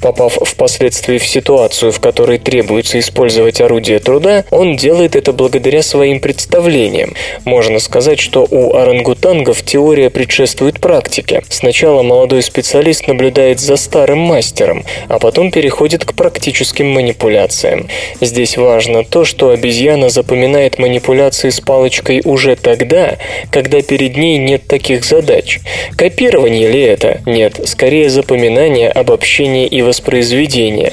[0.00, 6.20] Попав впоследствии в ситуацию, в которой требуется использовать орудие труда, он делает это благодаря своим
[6.20, 7.14] представлениям.
[7.44, 11.42] Можно сказать, что у орангутангов теория предшествует практике.
[11.48, 17.88] Сначала молодой специалист наблюдает за старым мастером, а потом переходит к практическим манипуляциям.
[18.20, 23.16] Здесь важно то, что обезьяна запоминает манипуляции с палочкой уже тогда,
[23.50, 25.60] когда перед ней нет таких задач.
[25.96, 27.20] Копирование ли это?
[27.26, 28.90] Нет, скорее запоминание,
[29.26, 30.92] обобщение и воспроизведение.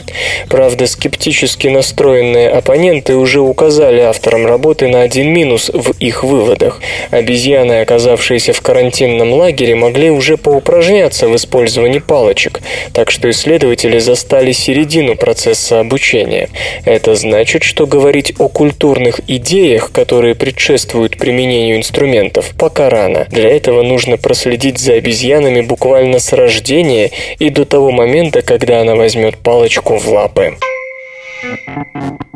[0.49, 6.81] Правда, скептически настроенные оппоненты уже указали авторам работы на один минус в их выводах.
[7.11, 14.51] Обезьяны, оказавшиеся в карантинном лагере, могли уже поупражняться в использовании палочек, так что исследователи застали
[14.51, 16.49] середину процесса обучения.
[16.85, 23.27] Это значит, что говорить о культурных идеях, которые предшествуют применению инструментов, пока рано.
[23.29, 28.95] Для этого нужно проследить за обезьянами буквально с рождения и до того момента, когда она
[28.95, 30.57] возьмет палочку в лапы.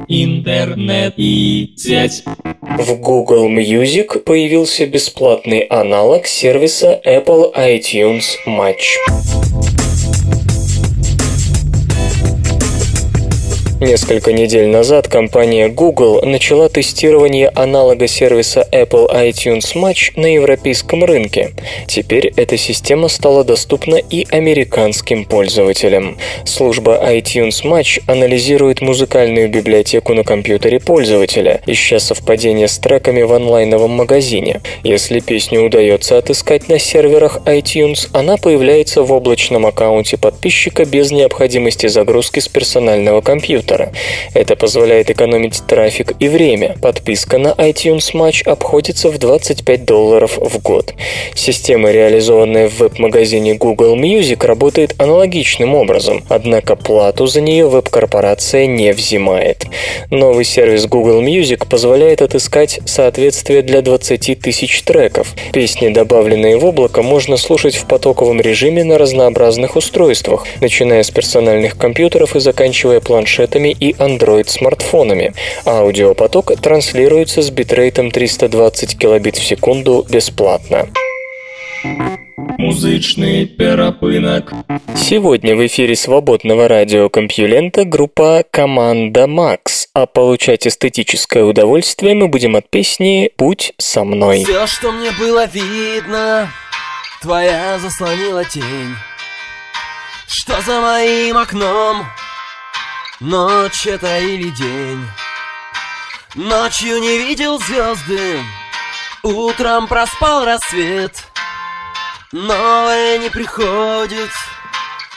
[0.07, 2.23] Интернет и сеть.
[2.61, 8.97] В Google Music появился бесплатный аналог сервиса Apple iTunes Match.
[13.79, 21.51] Несколько недель назад компания Google начала тестирование аналога сервиса Apple iTunes Match на европейском рынке.
[21.87, 26.17] Теперь эта система стала доступна и американским пользователям.
[26.43, 33.91] Служба iTunes Match анализирует музыкальную библиотеку на компьютере пользователя, ища совпадения с треками в онлайновом
[33.91, 34.61] магазине.
[34.83, 41.85] Если песню удается отыскать на серверах iTunes, она появляется в облачном аккаунте подписчика без необходимости
[41.85, 43.91] загрузки с персонального компьютера компьютера.
[44.33, 46.75] Это позволяет экономить трафик и время.
[46.81, 50.93] Подписка на iTunes Match обходится в 25 долларов в год.
[51.35, 58.93] Система, реализованная в веб-магазине Google Music, работает аналогичным образом, однако плату за нее веб-корпорация не
[58.93, 59.65] взимает.
[60.11, 65.33] Новый сервис Google Music позволяет отыскать соответствие для 20 тысяч треков.
[65.51, 71.77] Песни, добавленные в облако, можно слушать в потоковом режиме на разнообразных устройствах, начиная с персональных
[71.77, 75.33] компьютеров и заканчивая планшетами планшетами и Android-смартфонами.
[75.65, 80.87] Аудиопоток транслируется с битрейтом 320 кбит в секунду бесплатно.
[82.57, 84.53] Музычный перапынак.
[84.95, 92.69] Сегодня в эфире свободного радиокомпьюлента группа «Команда Макс», а получать эстетическое удовольствие мы будем от
[92.69, 94.43] песни «Будь со мной».
[94.43, 96.51] Все, что мне было видно,
[97.21, 98.95] твоя заслонила тень.
[100.27, 102.05] Что за моим окном?
[103.19, 105.03] Ночь это или день?
[106.35, 108.39] Ночью не видел звезды,
[109.23, 111.23] утром проспал рассвет.
[112.31, 114.29] Новое не приходит,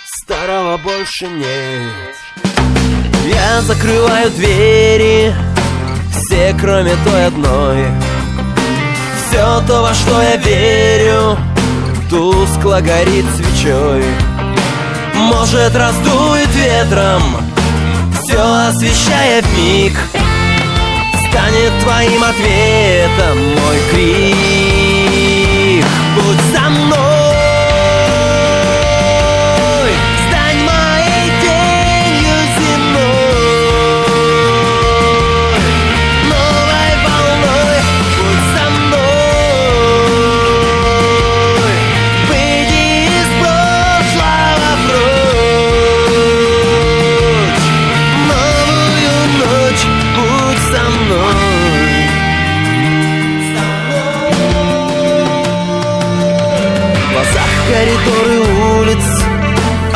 [0.06, 2.16] старого больше нет.
[3.26, 5.34] Я закрываю двери,
[6.10, 7.86] все кроме той одной.
[9.26, 11.36] Все то, во что я верю,
[12.08, 14.04] тускло горит свечой.
[15.14, 17.49] Может, раздует ветром,
[18.30, 19.92] все освещая миг
[21.28, 24.79] Станет твоим ответом мой крик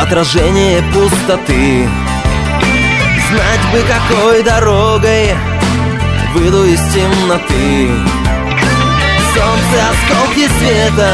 [0.05, 1.89] отражение пустоты.
[3.29, 5.35] Знать бы, какой дорогой
[6.33, 7.89] выйду из темноты.
[9.33, 11.11] Солнце, осколки света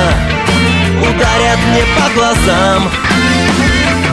[1.01, 2.89] ударят мне по глазам.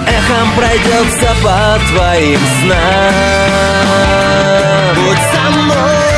[0.06, 1.58] Эхом пройдется по
[1.90, 3.14] твоим снам.
[4.94, 6.17] Будь со мной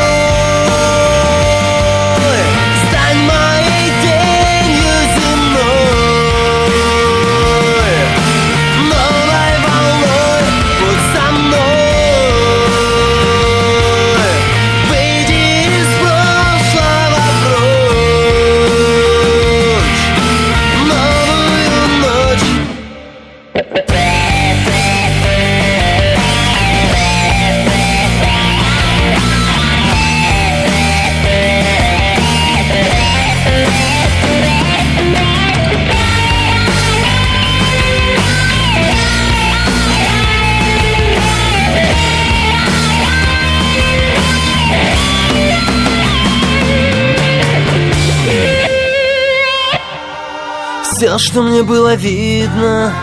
[51.11, 52.95] Все, что мне было видно,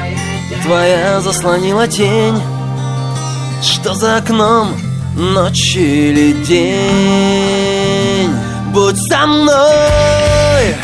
[0.64, 2.42] твоя заслонила тень
[3.62, 4.78] Что за окном,
[5.14, 8.32] ночь или день.
[8.72, 10.78] Будь со мной,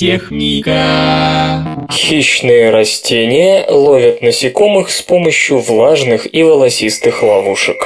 [0.00, 1.86] техника.
[1.92, 7.76] Хищные растения ловят насекомых с помощью влажных и волосистых ловушек.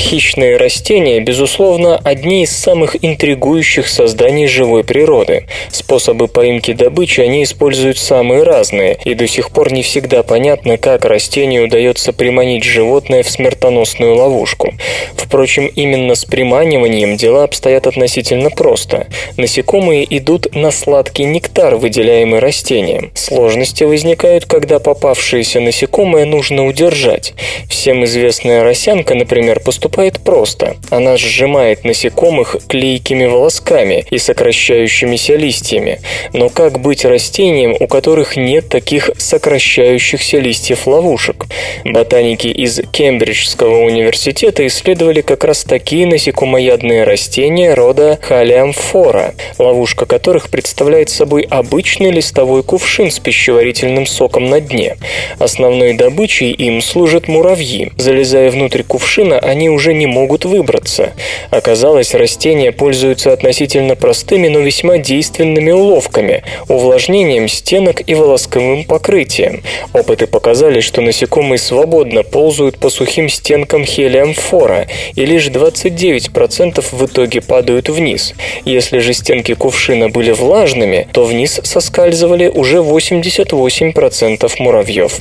[0.00, 5.46] Хищные растения, безусловно, одни из самых интригующих созданий живой природы.
[5.70, 11.04] Способы поимки добычи они используют самые разные, и до сих пор не всегда понятно, как
[11.04, 14.72] растению удается приманить животное в смертоносную ловушку.
[15.16, 19.06] Впрочем, именно с приманиванием дела обстоят относительно просто.
[19.36, 23.12] Насекомые идут на сладкий нектар, выделяемый растением.
[23.14, 27.34] Сложности возникают, когда попавшееся насекомое нужно удержать.
[27.68, 30.76] Всем известная росянка, например, поступает поступает просто.
[30.90, 36.00] Она сжимает насекомых клейкими волосками и сокращающимися листьями.
[36.32, 41.46] Но как быть растением, у которых нет таких сокращающихся листьев ловушек?
[41.84, 51.10] Ботаники из Кембриджского университета исследовали как раз такие насекомоядные растения рода халиамфора, ловушка которых представляет
[51.10, 54.96] собой обычный листовой кувшин с пищеварительным соком на дне.
[55.38, 57.90] Основной добычей им служат муравьи.
[57.96, 61.12] Залезая внутрь кувшина, они уже не могут выбраться.
[61.50, 69.62] Оказалось, растения пользуются относительно простыми, но весьма действенными уловками– увлажнением стенок и волосковым покрытием.
[69.92, 77.40] Опыты показали, что насекомые свободно ползают по сухим стенкам хелиамфора, и лишь 29% в итоге
[77.40, 78.34] падают вниз.
[78.64, 85.20] Если же стенки кувшина были влажными, то вниз соскальзывали уже 88% муравьев.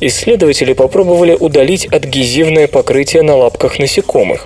[0.00, 3.91] Исследователи попробовали удалить адгезивное покрытие на лапках насекомых.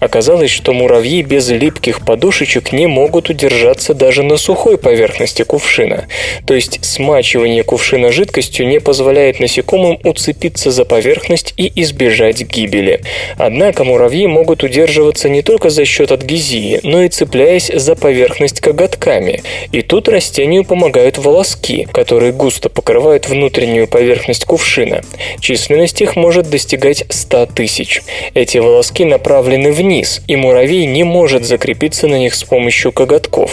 [0.01, 6.07] Оказалось, что муравьи без липких подушечек не могут удержаться даже на сухой поверхности кувшина.
[6.47, 13.01] То есть смачивание кувшина жидкостью не позволяет насекомым уцепиться за поверхность и избежать гибели.
[13.38, 19.42] Однако муравьи могут удерживаться не только за счет адгезии, но и цепляясь за поверхность коготками.
[19.72, 25.03] И тут растению помогают волоски, которые густо покрывают внутреннюю поверхность кувшина.
[25.40, 28.03] Численность их может достигать 100 тысяч.
[28.34, 33.51] Эти волоски направлены вниз, и муравей не может закрепиться на них с помощью коготков.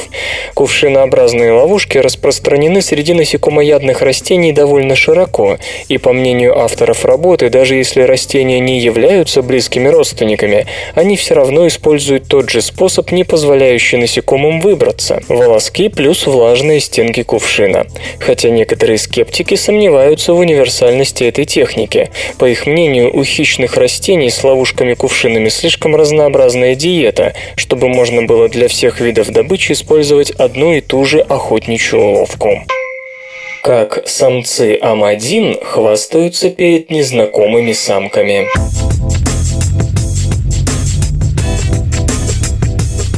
[0.54, 5.58] Кувшинообразные ловушки распространены среди насекомоядных растений довольно широко,
[5.88, 10.66] и по мнению авторов работы, даже если растения не являются близкими родственниками,
[10.96, 17.24] они все равно используют тот же способ, не позволяющий насекомым выбраться– волоски плюс влажные стенки
[17.24, 17.86] кувшина.
[18.20, 22.10] Хотя некоторые скептики сомневаются в универсальности этой техники.
[22.38, 28.68] По их мнению, у хищных растений с ловушками-кувшинами слишком разнообразная диета, чтобы можно было для
[28.68, 32.62] всех видов добычи использовать одну и ту же охотничью уловку.
[33.64, 38.48] Как самцы Ам1 хвастаются перед незнакомыми самками.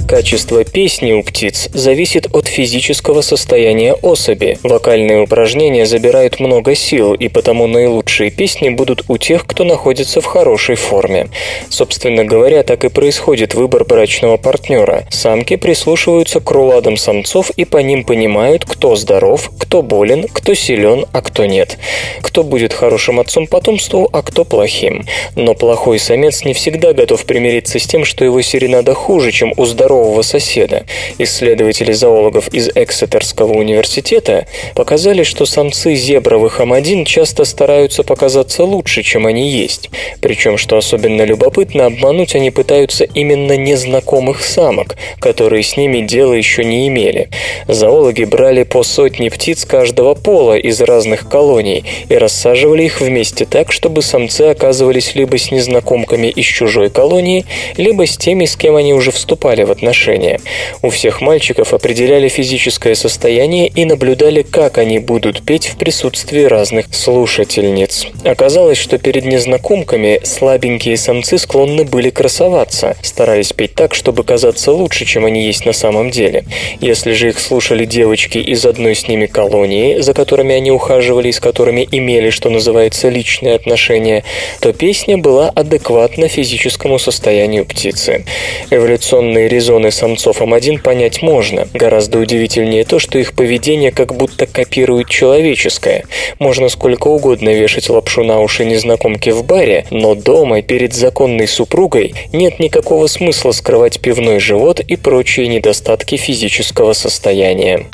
[0.08, 4.60] Качество песни у птиц зависит от физического состояния особи.
[4.62, 10.26] Вокальные упражнения забирают много сил, и потому наилучшие песни будут у тех, кто находится в
[10.26, 11.30] хорошей форме.
[11.70, 15.06] Собственно говоря, так и происходит выбор брачного партнера.
[15.10, 21.08] Самки прислушиваются к руладам самцов и по ним понимают, кто здоров, кто болен, кто силен,
[21.14, 21.80] а кто нет.
[22.22, 25.03] Кто будет хорошим отцом потомству, а кто плохим.
[25.36, 29.66] Но плохой самец не всегда готов примириться с тем, что его серенада хуже, чем у
[29.66, 30.86] здорового здорового соседа.
[31.18, 39.26] Исследователи зоологов из Эксетерского университета показали, что самцы зебровых амадин часто стараются показаться лучше, чем
[39.26, 39.89] они есть.
[40.22, 46.66] Причем, что особенно любопытно, обмануть они пытаются именно незнакомых самок, которые с ними дела еще
[46.66, 47.30] не имели.
[47.68, 53.72] Зоологи брали по сотне птиц каждого пола из разных колоний и рассаживали их вместе так,
[53.72, 57.46] чтобы самцы оказывались либо с незнакомками из чужой колонии,
[57.78, 60.40] либо с теми, с кем они уже вступали в отношения отношения.
[60.82, 66.88] У всех мальчиков определяли физическое состояние и наблюдали, как они будут петь в присутствии разных
[66.92, 68.08] слушательниц.
[68.24, 75.06] Оказалось, что перед незнакомками слабенькие самцы склонны были красоваться, стараясь петь так, чтобы казаться лучше,
[75.06, 76.46] чем они есть на самом деле.
[76.82, 81.32] Если же их слушали девочки из одной с ними колонии, за которыми они ухаживали и
[81.32, 84.24] с которыми имели, что называется, личные отношения,
[84.62, 88.26] то песня была адекватна физическому состоянию птицы.
[88.72, 91.67] Эволюционные резоны зоны самцов М1 понять можно.
[91.73, 96.05] Гораздо удивительнее то, что их поведение как будто копирует человеческое.
[96.39, 102.13] Можно сколько угодно вешать лапшу на уши незнакомки в баре, но дома перед законной супругой
[102.32, 107.86] нет никакого смысла скрывать пивной живот и прочие недостатки физического состояния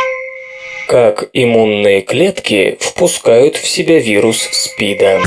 [0.88, 5.21] как иммунные клетки впускают в себя вирус СПИДа.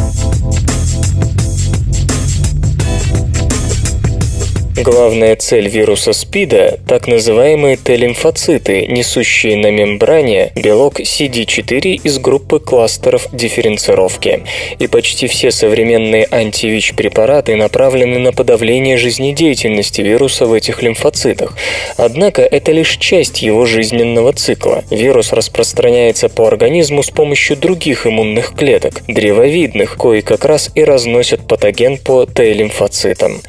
[4.76, 13.28] Главная цель вируса СПИДа– так называемые Т-лимфоциты, несущие на мембране белок CD4 из группы кластеров
[13.32, 14.42] дифференцировки.
[14.80, 21.56] И почти все современные антивич-препараты направлены на подавление жизнедеятельности вируса в этих лимфоцитах.
[21.96, 24.82] Однако это лишь часть его жизненного цикла.
[24.90, 31.46] Вирус распространяется по организму с помощью других иммунных клеток, древовидных, кои как раз и разносят
[31.46, 33.40] патоген по Т-лимфоцитам.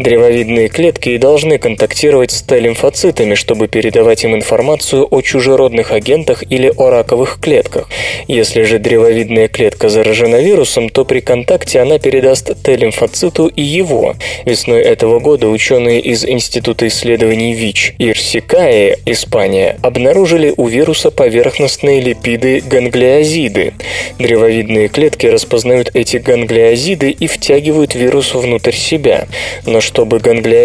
[0.00, 6.72] Древовидные клетки и должны контактировать с Т-лимфоцитами, чтобы передавать им информацию о чужеродных агентах или
[6.76, 7.88] о раковых клетках.
[8.26, 14.16] Если же древовидная клетка заражена вирусом, то при контакте она передаст Т-лимфоциту и его.
[14.46, 22.62] Весной этого года ученые из Института исследований ВИЧ Ирсикае, Испания, обнаружили у вируса поверхностные липиды
[22.66, 23.74] ганглиозиды.
[24.18, 29.26] Древовидные клетки распознают эти ганглиозиды и втягивают вирус внутрь себя.
[29.66, 30.61] Но чтобы ганглиозиды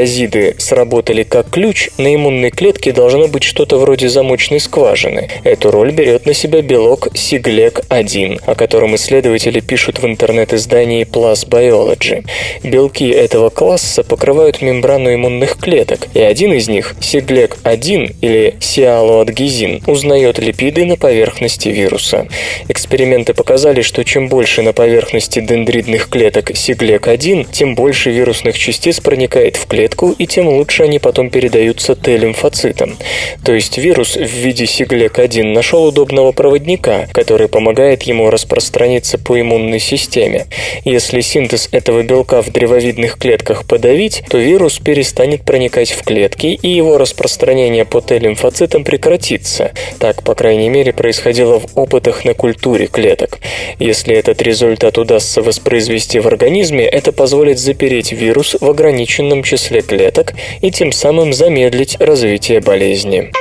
[0.58, 5.30] сработали как ключ, на иммунной клетке должно быть что-то вроде замочной скважины.
[5.44, 12.26] Эту роль берет на себя белок Сиглек-1, о котором исследователи пишут в интернет-издании PLAS Biology.
[12.64, 20.40] Белки этого класса покрывают мембрану иммунных клеток, и один из них, Сиглек-1 или сиалоадгезин, узнает
[20.40, 22.28] липиды на поверхности вируса.
[22.68, 29.56] Эксперименты показали, что чем больше на поверхности дендритных клеток Сиглек-1, тем больше вирусных частиц проникает
[29.56, 29.87] в клетку,
[30.18, 32.98] и тем лучше они потом передаются Т-лимфоцитам.
[33.44, 39.80] То есть вирус в виде Сиглек-1 нашел удобного проводника, который помогает ему распространиться по иммунной
[39.80, 40.48] системе.
[40.84, 46.70] Если синтез этого белка в древовидных клетках подавить, то вирус перестанет проникать в клетки, и
[46.70, 49.72] его распространение по Т-лимфоцитам прекратится.
[50.00, 53.40] Так, по крайней мере, происходило в опытах на культуре клеток.
[53.80, 60.34] Если этот результат удастся воспроизвести в организме, это позволит запереть вирус в ограниченном числе клеток
[60.62, 63.32] и тем самым замедлить развитие болезни.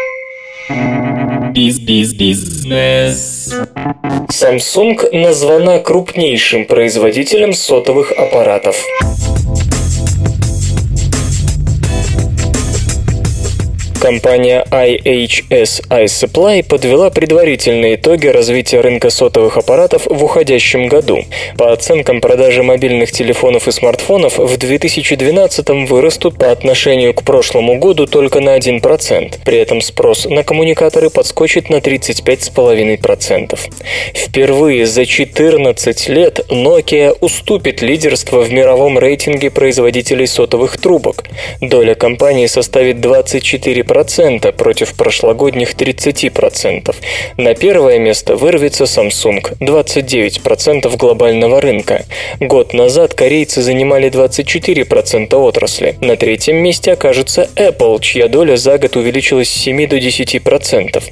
[4.28, 8.84] Samsung названа крупнейшим производителем сотовых аппаратов.
[14.06, 21.24] Компания IHS iSupply подвела предварительные итоги развития рынка сотовых аппаратов в уходящем году.
[21.58, 28.06] По оценкам, продажи мобильных телефонов и смартфонов в 2012 вырастут по отношению к прошлому году
[28.06, 29.40] только на 1%.
[29.44, 33.58] При этом спрос на коммуникаторы подскочит на 35,5%.
[34.14, 41.24] Впервые за 14 лет Nokia уступит лидерство в мировом рейтинге производителей сотовых трубок.
[41.60, 46.94] Доля компании составит 24% 4% против прошлогодних 30%.
[47.36, 52.04] На первое место вырвется Samsung– 29% глобального рынка.
[52.40, 55.96] Год назад корейцы занимали 24% отрасли.
[56.00, 61.02] На третьем месте окажется Apple, чья доля за год увеличилась с 7 до 10%.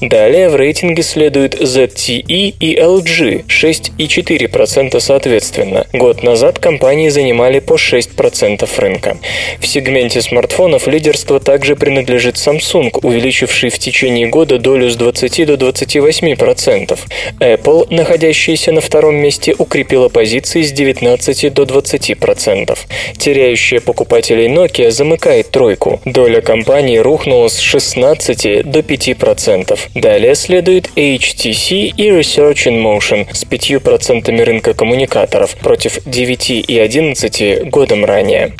[0.00, 2.22] Далее в рейтинге следуют ZTE
[2.58, 5.86] и LG– 6 и 4% соответственно.
[5.92, 9.16] Год назад компании занимали по 6% рынка.
[9.60, 15.46] В сегменте смартфонов лидерство также принадлежит принадлежит Samsung, увеличивший в течение года долю с 20
[15.46, 16.98] до 28%.
[17.40, 22.78] Apple, находящаяся на втором месте, укрепила позиции с 19 до 20%.
[23.18, 26.00] Теряющая покупателей Nokia замыкает тройку.
[26.04, 29.78] Доля компании рухнула с 16 до 5%.
[29.94, 37.68] Далее следует HTC и Research in Motion с 5% рынка коммуникаторов против 9 и 11
[37.68, 38.52] годом ранее.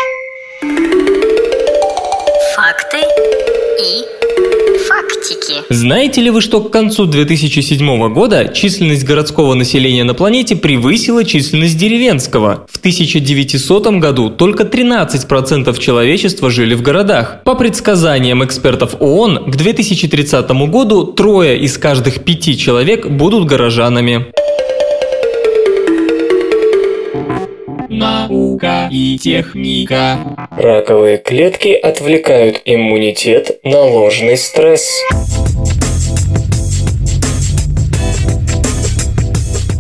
[5.73, 11.79] Знаете ли вы, что к концу 2007 года численность городского населения на планете превысила численность
[11.79, 12.67] деревенского?
[12.71, 17.43] В 1900 году только 13% человечества жили в городах.
[17.45, 24.27] По предсказаниям экспертов ООН, к 2030 году трое из каждых пяти человек будут горожанами.
[27.89, 30.19] Наука и техника.
[30.51, 34.87] Раковые клетки отвлекают иммунитет на ложный стресс.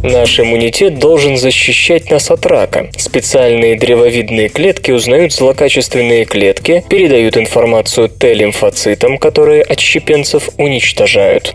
[0.02, 2.90] Наш иммунитет должен защищать нас от рака.
[2.96, 11.54] Специальные древовидные клетки узнают злокачественные клетки, передают информацию Т-лимфоцитам, которые отщепенцев уничтожают.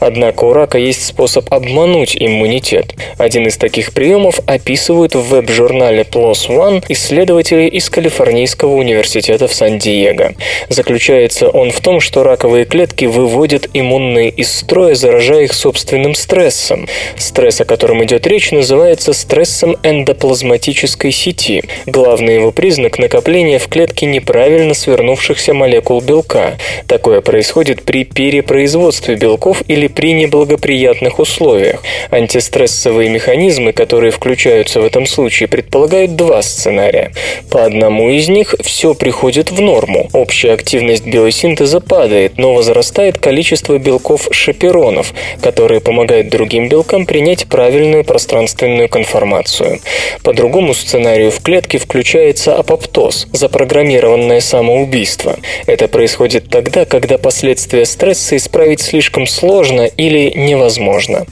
[0.00, 2.94] Однако у рака есть способ обмануть иммунитет.
[3.18, 10.32] Один из таких приемов описывают в веб-журнале PLOS ONE исследователи из Калифорнийского университета в Сан-Диего.
[10.70, 16.88] Заключается он в том, что раковые клетки выводят иммунные из строя, заражая их собственным стрессом.
[17.18, 21.64] Стресс, о котором котором идет речь, называется стрессом эндоплазматической сети.
[21.84, 26.58] Главный его признак– накопление в клетке неправильно свернувшихся молекул белка.
[26.86, 31.82] Такое происходит при перепроизводстве белков или при неблагоприятных условиях.
[32.12, 37.10] Антистрессовые механизмы, которые включаются в этом случае, предполагают два сценария.
[37.50, 40.08] По одному из них все приходит в норму.
[40.12, 45.12] Общая активность биосинтеза падает, но возрастает количество белков шаперонов,
[45.42, 49.80] которые помогают другим белкам принять правильные правильную пространственную конформацию.
[50.22, 55.38] По другому сценарию в клетке включается апоптоз, запрограммированное самоубийство.
[55.66, 61.24] Это происходит тогда, когда последствия стресса исправить слишком сложно или невозможно.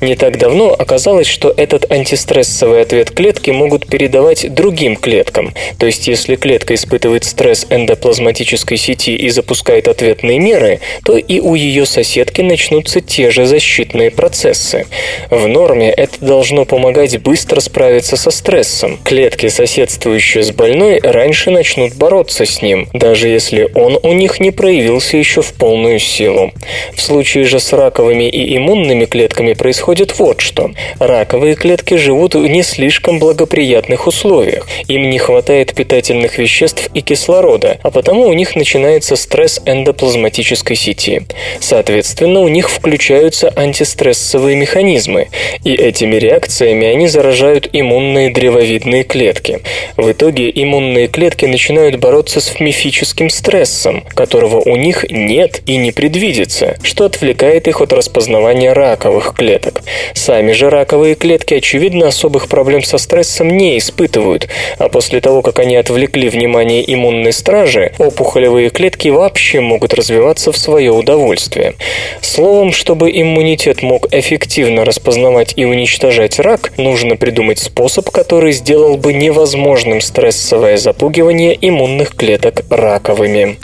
[0.00, 5.54] Не так давно оказалось, что этот антистрессовый ответ клетки могут передавать другим клеткам.
[5.78, 11.56] То есть, если клетка испытывает стресс эндоплазматической сети и запускает ответные меры, то и у
[11.56, 14.86] ее соседки начнутся те же защитные процессы.
[15.30, 18.98] В норме это должно помогать быстро справиться со стрессом.
[19.04, 24.50] Клетки, соседствующие с больной, раньше начнут бороться с ним, даже если он у них не
[24.50, 26.52] проявился еще в полную силу.
[26.94, 30.70] В случае же с раковыми и иммунными клетками происходит вот что.
[30.98, 34.68] Раковые клетки живут в не слишком благоприятных условиях.
[34.88, 41.22] Им не хватает питательных веществ и кислорода, а потому у них начинается стресс эндоплазматической сети.
[41.60, 45.28] Соответственно, у них включаются антистрессовые механизмы,
[45.74, 49.60] этими реакциями они заражают иммунные древовидные клетки.
[49.96, 55.92] В итоге иммунные клетки начинают бороться с мифическим стрессом, которого у них нет и не
[55.92, 59.82] предвидится, что отвлекает их от распознавания раковых клеток.
[60.14, 64.48] Сами же раковые клетки, очевидно, особых проблем со стрессом не испытывают,
[64.78, 70.58] а после того, как они отвлекли внимание иммунной стражи, опухолевые клетки вообще могут развиваться в
[70.58, 71.74] свое удовольствие.
[72.20, 79.12] Словом, чтобы иммунитет мог эффективно распознавать и уничтожать рак, нужно придумать способ, который сделал бы
[79.12, 83.58] невозможным стрессовое запугивание иммунных клеток раковыми.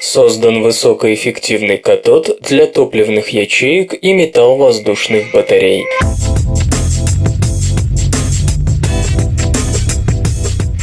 [0.00, 5.84] Создан высокоэффективный катод для топливных ячеек и металл-воздушных батарей.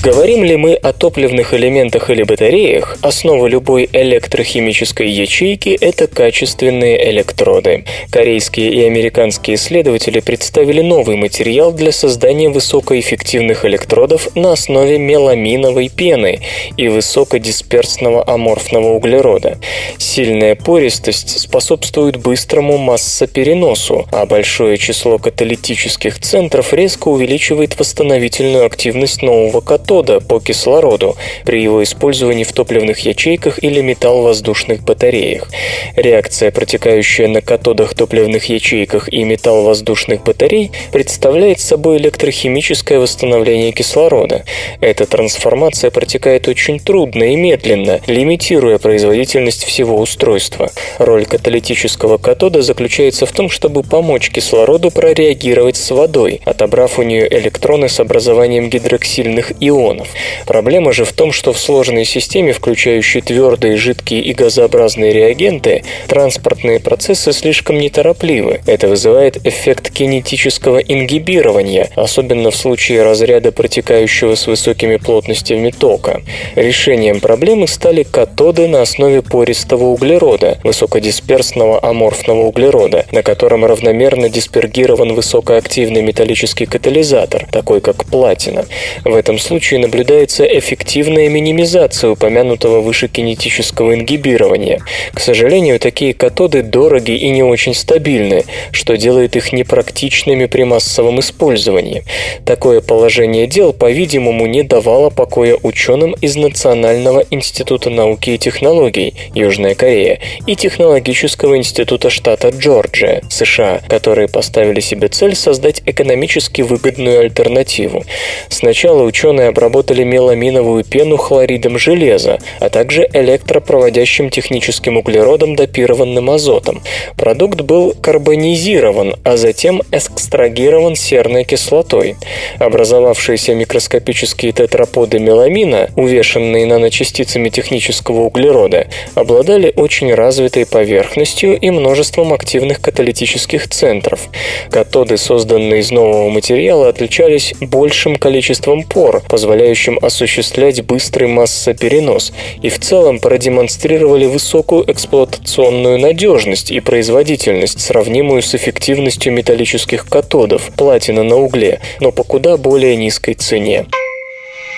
[0.04, 7.86] Говорим ли мы о топливных элементах или батареях, основа любой электрохимической ячейки– это качественные электроды.
[8.12, 16.42] Корейские и американские исследователи представили новый материал для создания высокоэффективных электродов на основе меламиновой пены
[16.76, 19.58] и высокодисперсного аморфного углерода.
[19.98, 29.62] Сильная пористость способствует быстрому массопереносу, а большое число каталитических центров резко увеличивает восстановительную активность нового
[29.62, 31.16] катода, катода по кислороду
[31.46, 35.50] при его использовании в топливных ячейках или металл-воздушных батареях.
[35.96, 44.46] Реакция, протекающая на катодах топливных ячейках и металл-воздушных батарей, представляет собой электрохимическое восстановление кислорода.
[44.82, 50.72] Эта трансформация протекает очень трудно и медленно, лимитируя производительность всего устройства.
[50.98, 57.28] Роль каталитического катода заключается в том, чтобы помочь кислороду прореагировать с водой, отобрав у нее
[57.32, 60.08] электроны с образованием гидроксильных ионов ионов.
[60.46, 66.80] Проблема же в том, что в сложной системе, включающей твердые, жидкие и газообразные реагенты, транспортные
[66.80, 68.62] процессы слишком неторопливы.
[68.66, 76.22] Это вызывает эффект кинетического ингибирования, особенно в случае разряда, протекающего с высокими плотностями тока.
[76.56, 85.14] Решением проблемы стали катоды на основе пористого углерода, высокодисперсного аморфного углерода, на котором равномерно диспергирован
[85.14, 88.66] высокоактивный металлический катализатор, такой как платина.
[89.04, 94.82] В этом случае случае наблюдается эффективная минимизация упомянутого выше кинетического ингибирования.
[95.14, 101.20] К сожалению, такие катоды дороги и не очень стабильны, что делает их непрактичными при массовом
[101.20, 102.04] использовании.
[102.46, 109.74] Такое положение дел, по-видимому, не давало покоя ученым из Национального института науки и технологий Южная
[109.76, 118.04] Корея и Технологического института штата Джорджия, США, которые поставили себе цель создать экономически выгодную альтернативу.
[118.50, 126.82] Сначала ученые обработали меламиновую пену хлоридом железа, а также электропроводящим техническим углеродом, допированным азотом.
[127.16, 132.16] Продукт был карбонизирован, а затем экстрагирован серной кислотой.
[132.58, 142.82] Образовавшиеся микроскопические тетраподы меламина, увешанные наночастицами технического углерода, обладали очень развитой поверхностью и множеством активных
[142.82, 144.30] каталитических центров.
[144.72, 152.32] Катоды, созданные из нового материала, отличались большим количеством пор, позволяющим осуществлять быстрый массоперенос,
[152.62, 161.24] и в целом продемонстрировали высокую эксплуатационную надежность и производительность, сравнимую с эффективностью металлических катодов, платина
[161.24, 163.86] на угле, но по куда более низкой цене.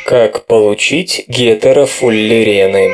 [0.08, 2.92] Как получить гетерофуллерены?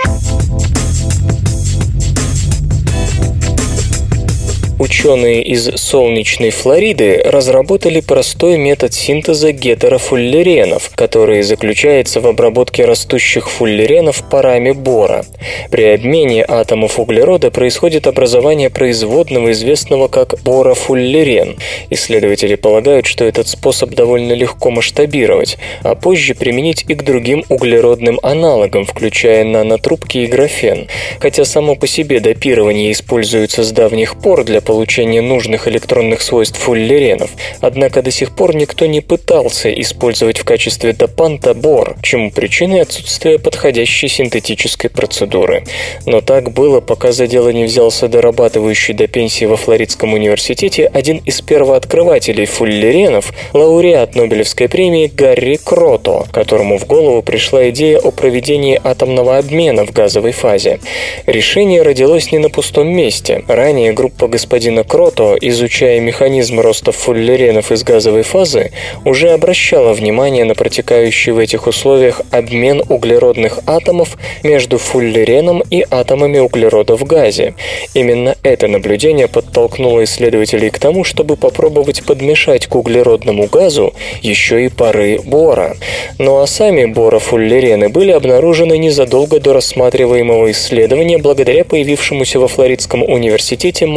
[4.81, 14.23] Ученые из солнечной Флориды разработали простой метод синтеза гетерофуллеренов, который заключается в обработке растущих фуллеренов
[14.27, 15.23] парами бора.
[15.69, 21.57] При обмене атомов углерода происходит образование производного, известного как борофуллерен.
[21.91, 28.19] Исследователи полагают, что этот способ довольно легко масштабировать, а позже применить и к другим углеродным
[28.23, 30.87] аналогам, включая нанотрубки и графен.
[31.19, 37.31] Хотя само по себе допирование используется с давних пор для получения нужных электронных свойств фуллеренов,
[37.59, 43.37] однако до сих пор никто не пытался использовать в качестве допанта бор, чему причиной отсутствие
[43.37, 45.65] подходящей синтетической процедуры.
[46.05, 51.17] Но так было, пока за дело не взялся дорабатывающий до пенсии во Флоридском университете один
[51.17, 58.79] из первооткрывателей фуллеренов, лауреат Нобелевской премии Гарри Крото, которому в голову пришла идея о проведении
[58.81, 60.79] атомного обмена в газовой фазе.
[61.25, 63.43] Решение родилось не на пустом месте.
[63.49, 68.71] Ранее группа господина Крото, изучая механизм роста фуллеренов из газовой фазы,
[69.05, 76.37] уже обращала внимание на протекающий в этих условиях обмен углеродных атомов между фуллереном и атомами
[76.37, 77.55] углерода в газе.
[77.95, 84.69] Именно это наблюдение подтолкнуло исследователей к тому, чтобы попробовать подмешать к углеродному газу еще и
[84.69, 85.75] пары бора.
[86.19, 93.87] Ну а сами борофуллерены были обнаружены незадолго до рассматриваемого исследования благодаря появившемуся во Флоридском университете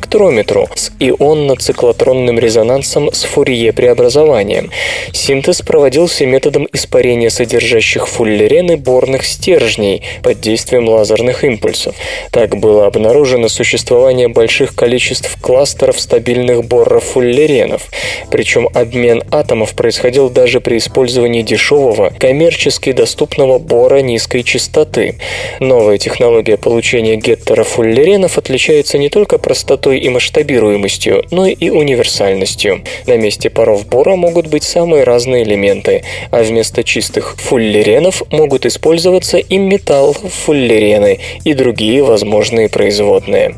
[0.00, 4.70] масс-спектрометру с ионно-циклотронным резонансом с фурье-преобразованием.
[5.12, 11.94] Синтез проводился методом испарения содержащих фуллерены борных стержней под действием лазерных импульсов.
[12.30, 17.82] Так было обнаружено существование больших количеств кластеров стабильных боррофуллеренов.
[18.30, 25.18] Причем обмен атомов происходил даже при использовании дешевого, коммерчески доступного бора низкой частоты.
[25.60, 32.82] Новая технология получения гетерофуллеренов отличается не только простотой и масштабируемостью, но и универсальностью.
[33.06, 39.38] На месте паров бора могут быть самые разные элементы, а вместо чистых фуллеренов могут использоваться
[39.38, 43.56] и металл-фуллерены и другие возможные производные.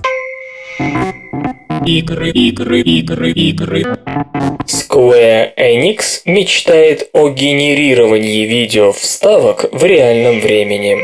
[1.85, 3.83] Игры, игры, игры, игры.
[4.67, 10.99] Square Enix мечтает о генерировании видео вставок в реальном времени.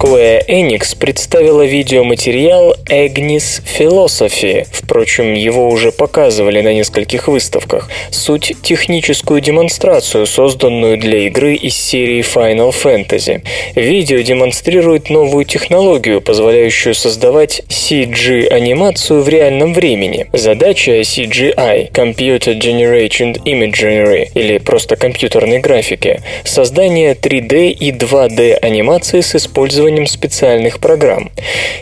[0.00, 4.66] Square Enix представила видеоматериал Agnes Philosophy.
[4.72, 7.90] Впрочем, его уже показывали на нескольких выставках.
[8.10, 13.42] Суть– техническую демонстрацию, созданную для игры из серии Final Fantasy.
[13.74, 20.28] Видео демонстрирует новую технологию, позволяющую создавать CG-анимацию в реальном времени.
[20.32, 29.34] Задача CGI– Computer Generated Imagery или просто компьютерной графики– создание 3D и 2D анимации с
[29.34, 31.30] использованием использованием специальных программ.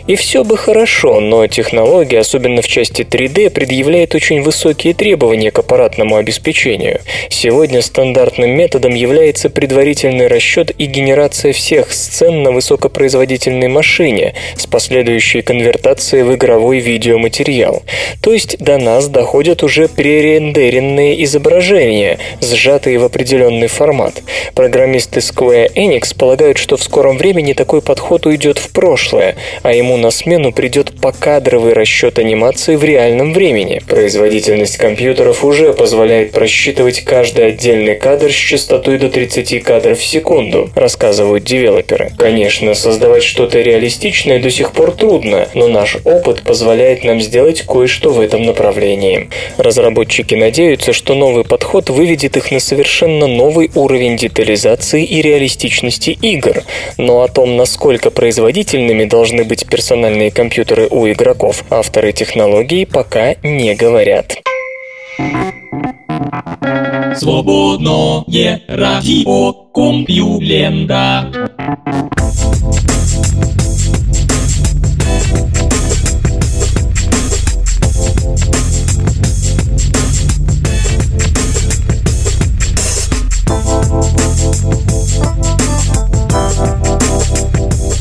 [0.07, 5.59] И все бы хорошо, но технология, особенно в части 3D, предъявляет очень высокие требования к
[5.59, 6.99] аппаратному обеспечению.
[7.29, 15.41] Сегодня стандартным методом является предварительный расчет и генерация всех сцен на высокопроизводительной машине с последующей
[15.41, 17.83] конвертацией в игровой видеоматериал.
[18.21, 24.23] То есть до нас доходят уже пререндеренные изображения, сжатые в определенный формат.
[24.55, 29.73] Программисты Square Enix полагают, что в скором времени такой подход подход уйдет в прошлое, а
[29.73, 33.81] ему на смену придет покадровый расчет анимации в реальном времени.
[33.85, 40.69] Производительность компьютеров уже позволяет просчитывать каждый отдельный кадр с частотой до 30 кадров в секунду,
[40.75, 42.11] рассказывают девелоперы.
[42.17, 48.11] Конечно, создавать что-то реалистичное до сих пор трудно, но наш опыт позволяет нам сделать кое-что
[48.11, 49.29] в этом направлении.
[49.57, 56.63] Разработчики надеются, что новый подход выведет их на совершенно новый уровень детализации и реалистичности игр,
[56.97, 63.33] но о том, насколько насколько производительными должны быть персональные компьютеры у игроков, авторы технологий пока
[63.41, 64.37] не говорят.
[67.15, 71.49] Свободное радио Компьюлента.